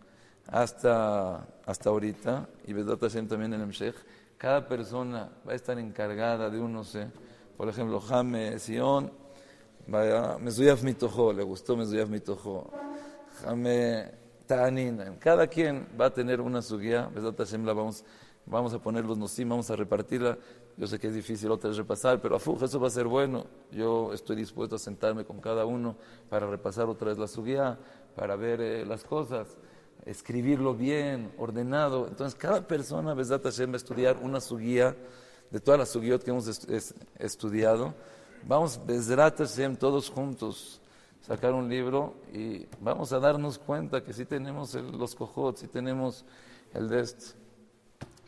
hasta, 0.47 1.45
hasta 1.67 1.91
ahorita, 1.91 2.49
y 2.69 2.73
Besdat 2.73 3.01
Hashem 3.01 3.27
también 3.27 3.53
en 3.53 3.63
el 3.63 3.67
Mshech. 3.67 3.97
Cada 4.39 4.69
persona 4.69 5.29
va 5.47 5.53
a 5.53 5.57
estar 5.57 5.77
encargada 5.77 6.49
de 6.51 6.61
un 6.61 6.73
no 6.73 6.85
sé. 6.85 7.09
Por 7.57 7.69
ejemplo, 7.69 8.01
Jame 8.01 8.57
Sion, 8.61 9.11
Mezuyaf 9.89 10.85
Mitojo, 10.85 11.33
le 11.33 11.43
gustó 11.43 11.77
Mezuyaf 11.77 12.09
Mitojo. 12.09 12.71
Jame 13.43 14.13
Ta'anin, 14.47 15.17
cada 15.19 15.49
quien 15.49 15.89
va 16.01 16.07
a 16.07 16.11
tener 16.15 16.41
una 16.41 16.63
suguía, 16.63 17.11
Besdat 17.13 17.39
Hashem 17.39 17.65
la 17.65 17.73
vamos 17.73 18.05
vamos 18.47 18.75
a 18.75 18.79
poner 18.79 19.05
los 19.05 19.19
nosim, 19.19 19.49
vamos 19.49 19.71
a 19.71 19.77
repartirla. 19.77 20.39
Yo 20.77 20.87
sé 20.87 20.99
que 20.99 21.07
es 21.07 21.15
difícil 21.15 21.51
otra 21.51 21.69
vez 21.69 21.77
repasar, 21.77 22.21
pero 22.21 22.37
afuj, 22.37 22.63
eso 22.63 22.81
va 22.81 22.89
a 22.89 22.91
ser 22.91 23.07
bueno. 23.07 23.47
Yo 23.71 24.13
estoy 24.13 24.37
dispuesto 24.37 24.77
a 24.77 24.79
sentarme 24.79 25.25
con 25.25 25.41
cada 25.41 25.65
uno 25.67 25.97
para 26.29 26.47
repasar 26.47 26.89
otra 26.89 27.09
vez 27.09 27.19
la 27.19 27.29
suguía, 27.29 27.79
para 28.17 28.37
ver 28.37 28.61
eh, 28.61 28.85
las 28.85 29.05
cosas, 29.05 29.57
escribirlo 30.05 30.75
bien, 30.75 31.33
ordenado. 31.39 32.07
Entonces, 32.09 32.39
cada 32.39 32.67
persona, 32.67 33.15
Besat 33.15 33.43
Hashem, 33.45 33.71
va 33.71 33.75
a 33.75 33.77
estudiar 33.77 34.19
una 34.21 34.41
suguía 34.41 34.97
de 35.51 35.61
todas 35.61 35.79
las 35.79 35.91
suguiot 35.91 36.23
que 36.25 36.31
hemos 36.31 36.49
estudiado. 37.19 37.95
Vamos, 38.47 38.81
Besat 38.85 39.39
Hashem, 39.39 39.77
todos 39.77 40.11
juntos, 40.11 40.81
sacar 41.21 41.55
un 41.55 41.69
libro 41.69 42.15
y 42.33 42.67
vamos 42.81 43.13
a 43.13 43.21
darnos 43.21 43.59
cuenta 43.59 44.03
que 44.03 44.13
si 44.13 44.27
tenemos 44.27 44.75
los 44.75 45.15
cojot, 45.15 45.57
si 45.57 45.69
tenemos 45.69 46.25
el 46.75 46.89
de 46.89 47.07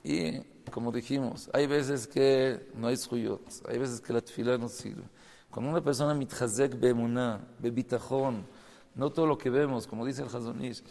y 0.06 0.40
como 0.70 0.92
dijimos, 0.92 1.50
hay 1.52 1.66
veces 1.66 2.06
que 2.06 2.70
no 2.74 2.86
hay 2.86 2.96
zuyot, 2.96 3.42
hay 3.68 3.76
veces 3.76 4.00
que 4.00 4.12
la 4.12 4.20
tefila 4.20 4.56
no 4.56 4.68
sirve. 4.68 5.02
Cuando 5.50 5.72
una 5.72 5.82
persona 5.82 6.14
mitchazek 6.14 6.78
be'emuná, 6.78 7.40
be'bitajón, 7.58 8.46
no 8.94 9.10
todo 9.10 9.26
lo 9.26 9.36
que 9.36 9.50
vemos, 9.50 9.84
como 9.88 10.06
dice 10.06 10.22
el 10.22 10.28
Hazonish, 10.28 10.84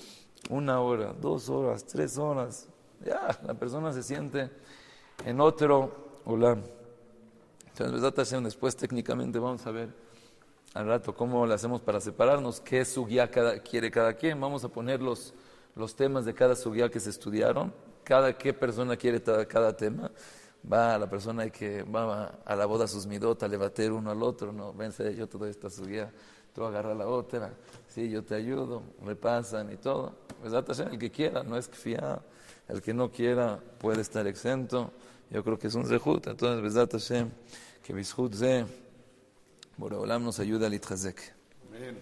una 0.49 0.82
hora, 0.82 1.13
dos 1.13 1.47
horas, 1.47 1.86
tres 1.86 2.18
horas, 2.18 2.68
ya 3.05 3.39
la 3.47 3.53
persona 3.53 3.93
se 3.93 4.03
siente 4.03 4.51
en 5.24 5.39
otro 5.39 6.20
olam. 6.26 6.61
Entonces, 7.68 8.43
después 8.43 8.76
técnicamente 8.76 9.39
vamos 9.39 9.66
a 9.66 9.72
ver 9.72 9.95
al 10.74 10.88
rato 10.88 11.16
cómo 11.16 11.47
le 11.47 11.53
hacemos 11.53 11.80
para 11.80 12.01
separarnos, 12.01 12.59
qué 12.59 12.84
sugia 12.84 13.32
cada, 13.32 13.59
quiere 13.59 13.89
cada 13.89 14.13
quien. 14.13 14.41
Vamos 14.41 14.66
a 14.66 14.68
poner 14.68 15.01
los, 15.01 15.34
los 15.74 15.95
temas 15.95 16.26
de 16.26 16.34
cada 16.34 16.53
sugia 16.57 16.89
que 16.89 16.99
se 16.99 17.11
estudiaron 17.11 17.74
cada 18.06 18.38
qué 18.38 18.53
persona 18.53 18.95
quiere 18.95 19.22
cada 19.22 19.76
tema. 19.76 20.10
Va 20.72 20.95
a 20.95 20.97
la 20.97 21.10
persona 21.10 21.49
que 21.49 21.84
va 21.84 22.39
a 22.43 22.56
la 22.56 22.66
boda 22.66 22.88
sus 22.88 23.06
midot 23.06 23.43
a 23.43 23.47
levantar 23.47 23.91
uno 23.91 24.10
al 24.10 24.24
otro, 24.24 24.51
no, 24.51 24.74
vence 24.74 25.14
yo 25.16 25.28
toda 25.28 25.47
esta 25.47 25.68
guía, 25.86 26.12
tú 26.53 26.64
agarra 26.64 26.95
la 26.95 27.08
otra, 27.08 27.53
sí, 27.88 28.10
yo 28.10 28.24
te 28.24 28.34
ayudo, 28.34 28.82
me 29.03 29.16
pasan 29.16 29.72
y 29.72 29.78
todo. 29.78 30.16
Pues 30.41 30.80
el 30.80 30.97
que 30.97 31.12
quiera, 31.12 31.43
no 31.43 31.56
es 31.56 31.70
fiar, 31.70 32.22
el 32.68 32.82
que 32.82 32.95
no 32.95 33.12
quiera 33.12 33.60
puede 33.78 34.01
estar 34.01 34.26
exento. 34.26 34.91
Yo 35.30 35.43
creo 35.43 35.60
que 35.60 35.68
es 35.68 35.76
un 35.76 35.86
zehut, 35.86 36.26
entonces, 36.28 36.62
Besat 36.64 36.93
Hashem, 36.93 37.30
que 37.84 37.93
Bishut 37.93 38.34
Ze, 38.34 38.66
Boreolam 39.78 40.24
nos 40.24 40.39
ayuda 40.39 40.66
a 40.66 40.70
Litchazek. 40.70 41.34
Amén. 41.68 41.97